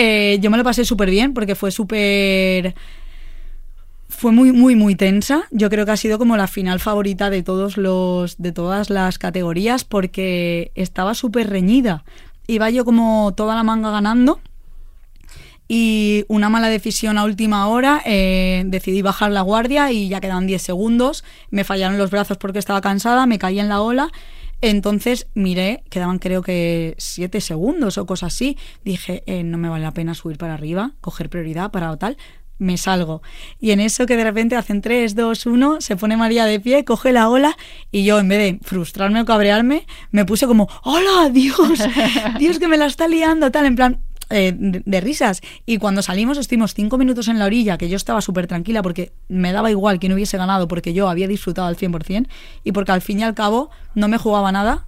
Eh, 0.00 0.38
yo 0.40 0.48
me 0.48 0.56
lo 0.56 0.62
pasé 0.62 0.84
súper 0.84 1.10
bien 1.10 1.34
porque 1.34 1.56
fue 1.56 1.72
súper. 1.72 2.76
Fue 4.18 4.32
muy, 4.32 4.50
muy, 4.50 4.74
muy 4.74 4.96
tensa. 4.96 5.44
Yo 5.52 5.70
creo 5.70 5.86
que 5.86 5.92
ha 5.92 5.96
sido 5.96 6.18
como 6.18 6.36
la 6.36 6.48
final 6.48 6.80
favorita 6.80 7.30
de 7.30 7.44
todos 7.44 7.76
los, 7.76 8.36
de 8.36 8.50
todas 8.50 8.90
las 8.90 9.16
categorías, 9.16 9.84
porque 9.84 10.72
estaba 10.74 11.14
súper 11.14 11.48
reñida. 11.48 12.02
Iba 12.48 12.68
yo 12.68 12.84
como 12.84 13.32
toda 13.36 13.54
la 13.54 13.62
manga 13.62 13.92
ganando 13.92 14.40
y 15.68 16.24
una 16.26 16.48
mala 16.48 16.68
decisión 16.68 17.16
a 17.16 17.22
última 17.22 17.68
hora, 17.68 18.02
eh, 18.06 18.64
decidí 18.66 19.02
bajar 19.02 19.30
la 19.30 19.42
guardia 19.42 19.92
y 19.92 20.08
ya 20.08 20.20
quedan 20.20 20.48
10 20.48 20.62
segundos, 20.62 21.22
me 21.50 21.62
fallaron 21.62 21.96
los 21.96 22.10
brazos 22.10 22.38
porque 22.38 22.58
estaba 22.58 22.80
cansada, 22.80 23.24
me 23.26 23.38
caí 23.38 23.60
en 23.60 23.68
la 23.68 23.82
ola, 23.82 24.10
entonces 24.62 25.28
miré, 25.34 25.84
quedaban 25.90 26.18
creo 26.18 26.42
que 26.42 26.96
7 26.98 27.40
segundos 27.40 27.98
o 27.98 28.06
cosas 28.06 28.34
así, 28.34 28.58
dije, 28.84 29.22
eh, 29.26 29.44
no 29.44 29.58
me 29.58 29.68
vale 29.68 29.84
la 29.84 29.92
pena 29.92 30.14
subir 30.14 30.38
para 30.38 30.54
arriba, 30.54 30.94
coger 31.00 31.30
prioridad 31.30 31.70
para 31.70 31.96
tal, 31.98 32.16
me 32.58 32.76
salgo. 32.76 33.22
Y 33.60 33.70
en 33.70 33.80
eso 33.80 34.06
que 34.06 34.16
de 34.16 34.24
repente 34.24 34.56
hacen 34.56 34.82
3, 34.82 35.14
2, 35.14 35.46
1, 35.46 35.80
se 35.80 35.96
pone 35.96 36.16
María 36.16 36.44
de 36.44 36.60
pie, 36.60 36.84
coge 36.84 37.12
la 37.12 37.28
ola 37.28 37.56
y 37.90 38.04
yo 38.04 38.18
en 38.18 38.28
vez 38.28 38.38
de 38.38 38.58
frustrarme 38.62 39.20
o 39.20 39.24
cabrearme, 39.24 39.86
me 40.10 40.24
puse 40.24 40.46
como, 40.46 40.68
hola, 40.82 41.30
Dios, 41.30 41.78
Dios 42.38 42.58
que 42.58 42.68
me 42.68 42.76
la 42.76 42.86
está 42.86 43.08
liando, 43.08 43.50
tal, 43.50 43.66
en 43.66 43.76
plan, 43.76 44.00
eh, 44.30 44.52
de, 44.54 45.00
risas. 45.00 45.40
Y 45.64 45.78
cuando 45.78 46.02
salimos 46.02 46.36
estuvimos 46.36 46.74
cinco 46.74 46.98
minutos 46.98 47.28
en 47.28 47.38
la 47.38 47.46
orilla, 47.46 47.78
que 47.78 47.88
yo 47.88 47.96
estaba 47.96 48.20
súper 48.20 48.46
tranquila 48.46 48.82
porque 48.82 49.12
me 49.28 49.52
daba 49.52 49.70
igual 49.70 49.98
que 49.98 50.08
no 50.08 50.16
hubiese 50.16 50.36
ganado 50.36 50.68
porque 50.68 50.92
yo 50.92 51.08
había 51.08 51.26
disfrutado 51.28 51.66
al 51.66 51.76
100% 51.76 52.28
y 52.62 52.72
porque 52.72 52.92
al 52.92 53.00
fin 53.00 53.20
y 53.20 53.22
al 53.22 53.34
cabo 53.34 53.70
no 53.94 54.08
me 54.08 54.18
jugaba 54.18 54.52
nada 54.52 54.86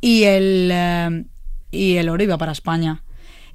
y 0.00 0.24
el, 0.24 0.70
eh, 0.72 1.24
y 1.72 1.96
el 1.96 2.08
oro 2.08 2.22
iba 2.22 2.38
para 2.38 2.52
España. 2.52 3.02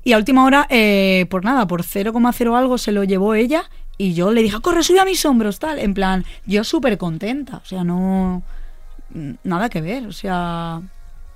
Y 0.04 0.14
a 0.14 0.18
última 0.18 0.46
hora, 0.46 0.68
eh, 0.70 1.26
por 1.30 1.46
nada, 1.46 1.68
por 1.68 1.84
0,0 1.84 2.58
algo 2.58 2.78
se 2.78 2.92
lo 2.92 3.04
llevó 3.04 3.36
ella 3.36 3.70
y 3.98 4.14
yo 4.14 4.32
le 4.32 4.42
dije, 4.42 4.60
corre, 4.62 4.82
sube 4.84 5.00
a 5.00 5.06
mis 5.06 5.24
hombros, 5.26 5.60
tal. 5.60 5.78
En 5.78 5.94
plan, 5.94 6.26
yo 6.46 6.64
súper 6.64 6.98
contenta, 6.98 7.58
o 7.58 7.66
sea, 7.66 7.84
no... 7.84 8.42
Nada 9.44 9.70
que 9.70 9.82
ver, 9.82 10.08
o 10.08 10.12
sea... 10.12 10.82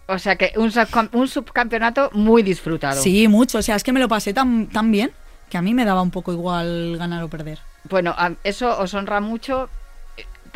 O 0.08 0.19
sea 0.19 0.36
que 0.36 0.54
un, 0.56 0.71
un 1.13 1.28
subcampeonato 1.28 2.10
muy 2.13 2.43
disfrutado. 2.43 3.01
Sí, 3.01 3.28
mucho. 3.28 3.58
O 3.58 3.62
sea, 3.62 3.75
es 3.75 3.84
que 3.84 3.91
me 3.91 3.99
lo 3.99 4.08
pasé 4.08 4.34
tan, 4.34 4.67
tan 4.67 4.91
bien 4.91 5.12
que 5.49 5.58
a 5.58 5.62
mí 5.62 5.73
me 5.73 5.86
daba 5.86 6.01
un 6.01 6.12
poco 6.12 6.32
igual 6.32 6.95
ganar 6.97 7.23
o 7.23 7.28
perder. 7.28 7.60
Bueno, 7.89 8.15
eso 8.43 8.80
os 8.80 8.93
honra 8.93 9.19
mucho. 9.19 9.69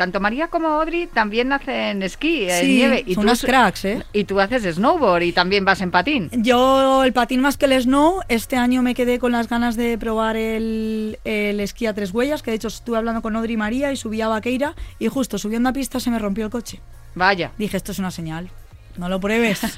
Tanto 0.00 0.18
María 0.18 0.48
como 0.48 0.68
Audrey 0.68 1.08
también 1.08 1.52
hacen 1.52 2.02
esquí 2.02 2.48
en 2.48 2.66
nieve. 2.66 3.04
Y 3.06 3.16
son 3.16 3.24
unas 3.24 3.42
cracks, 3.42 3.84
¿eh? 3.84 4.02
Y 4.14 4.24
tú 4.24 4.40
haces 4.40 4.76
snowboard 4.76 5.24
y 5.24 5.32
también 5.32 5.66
vas 5.66 5.82
en 5.82 5.90
patín. 5.90 6.30
Yo 6.32 7.04
el 7.04 7.12
patín 7.12 7.42
más 7.42 7.58
que 7.58 7.66
el 7.66 7.78
snow, 7.82 8.20
este 8.28 8.56
año 8.56 8.80
me 8.80 8.94
quedé 8.94 9.18
con 9.18 9.32
las 9.32 9.46
ganas 9.50 9.76
de 9.76 9.98
probar 9.98 10.36
el, 10.36 11.18
el 11.24 11.60
esquí 11.60 11.84
a 11.84 11.92
tres 11.92 12.14
huellas, 12.14 12.42
que 12.42 12.50
de 12.50 12.56
hecho 12.56 12.68
estuve 12.68 12.96
hablando 12.96 13.20
con 13.20 13.36
Audrey 13.36 13.52
y 13.52 13.58
María 13.58 13.92
y 13.92 13.96
subí 13.96 14.22
a 14.22 14.28
Vaqueira 14.28 14.74
y 14.98 15.08
justo 15.08 15.36
subiendo 15.36 15.68
a 15.68 15.74
pista 15.74 16.00
se 16.00 16.10
me 16.10 16.18
rompió 16.18 16.46
el 16.46 16.50
coche. 16.50 16.80
Vaya. 17.14 17.52
Dije, 17.58 17.76
esto 17.76 17.92
es 17.92 17.98
una 17.98 18.10
señal 18.10 18.48
no 18.96 19.08
lo 19.08 19.20
pruebes. 19.20 19.60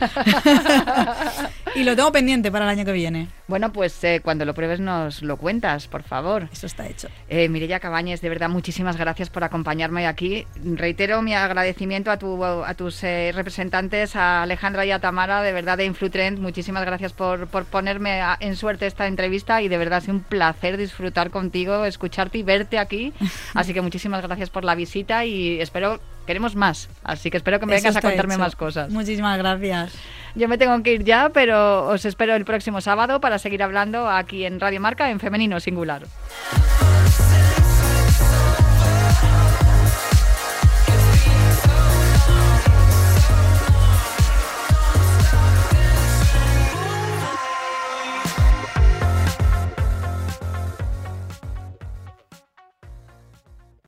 y 1.74 1.84
lo 1.84 1.96
tengo 1.96 2.12
pendiente 2.12 2.50
para 2.50 2.64
el 2.64 2.70
año 2.70 2.84
que 2.84 2.92
viene. 2.92 3.28
Bueno, 3.48 3.72
pues 3.72 4.02
eh, 4.04 4.20
cuando 4.22 4.44
lo 4.44 4.54
pruebes 4.54 4.80
nos 4.80 5.22
lo 5.22 5.36
cuentas, 5.36 5.86
por 5.86 6.02
favor. 6.02 6.48
Eso 6.52 6.66
está 6.66 6.86
hecho. 6.86 7.08
Eh, 7.28 7.48
Mireya 7.48 7.80
Cabañes, 7.80 8.20
de 8.20 8.28
verdad, 8.28 8.48
muchísimas 8.48 8.96
gracias 8.96 9.30
por 9.30 9.44
acompañarme 9.44 10.06
aquí. 10.06 10.46
Reitero 10.64 11.22
mi 11.22 11.34
agradecimiento 11.34 12.10
a, 12.10 12.18
tu, 12.18 12.44
a 12.44 12.74
tus 12.74 13.02
eh, 13.04 13.32
representantes, 13.34 14.16
a 14.16 14.42
Alejandra 14.42 14.86
y 14.86 14.90
a 14.90 14.98
Tamara, 14.98 15.42
de 15.42 15.52
verdad, 15.52 15.78
de 15.78 15.84
Influtrend. 15.84 16.38
Muchísimas 16.38 16.84
gracias 16.84 17.12
por, 17.12 17.46
por 17.48 17.64
ponerme 17.64 18.22
en 18.40 18.56
suerte 18.56 18.86
esta 18.86 19.06
entrevista 19.06 19.62
y 19.62 19.68
de 19.68 19.78
verdad 19.78 19.98
ha 19.98 20.00
sido 20.00 20.14
un 20.14 20.22
placer 20.22 20.76
disfrutar 20.76 21.30
contigo, 21.30 21.84
escucharte 21.84 22.38
y 22.38 22.42
verte 22.42 22.78
aquí. 22.78 23.12
Así 23.54 23.74
que 23.74 23.80
muchísimas 23.80 24.22
gracias 24.22 24.50
por 24.50 24.64
la 24.64 24.74
visita 24.74 25.24
y 25.24 25.60
espero 25.60 26.00
queremos 26.26 26.56
más. 26.56 26.88
Así 27.02 27.30
que 27.30 27.36
espero 27.36 27.60
que 27.60 27.66
me 27.66 27.74
vengas 27.74 27.96
a 27.96 28.00
contarme 28.00 28.36
más 28.36 28.56
cosas. 28.56 28.90
Muchísimas 28.90 29.38
gracias. 29.38 29.94
Yo 30.34 30.48
me 30.48 30.58
tengo 30.58 30.82
que 30.82 30.94
ir 30.94 31.04
ya, 31.04 31.30
pero 31.30 31.88
os 31.88 32.04
espero 32.04 32.34
el 32.34 32.44
próximo 32.44 32.80
sábado 32.80 33.20
para 33.20 33.38
seguir 33.38 33.62
hablando 33.62 34.08
aquí 34.08 34.44
en 34.44 34.60
Radio 34.60 34.80
Marca 34.80 35.10
en 35.10 35.20
Femenino 35.20 35.60
Singular. 35.60 36.02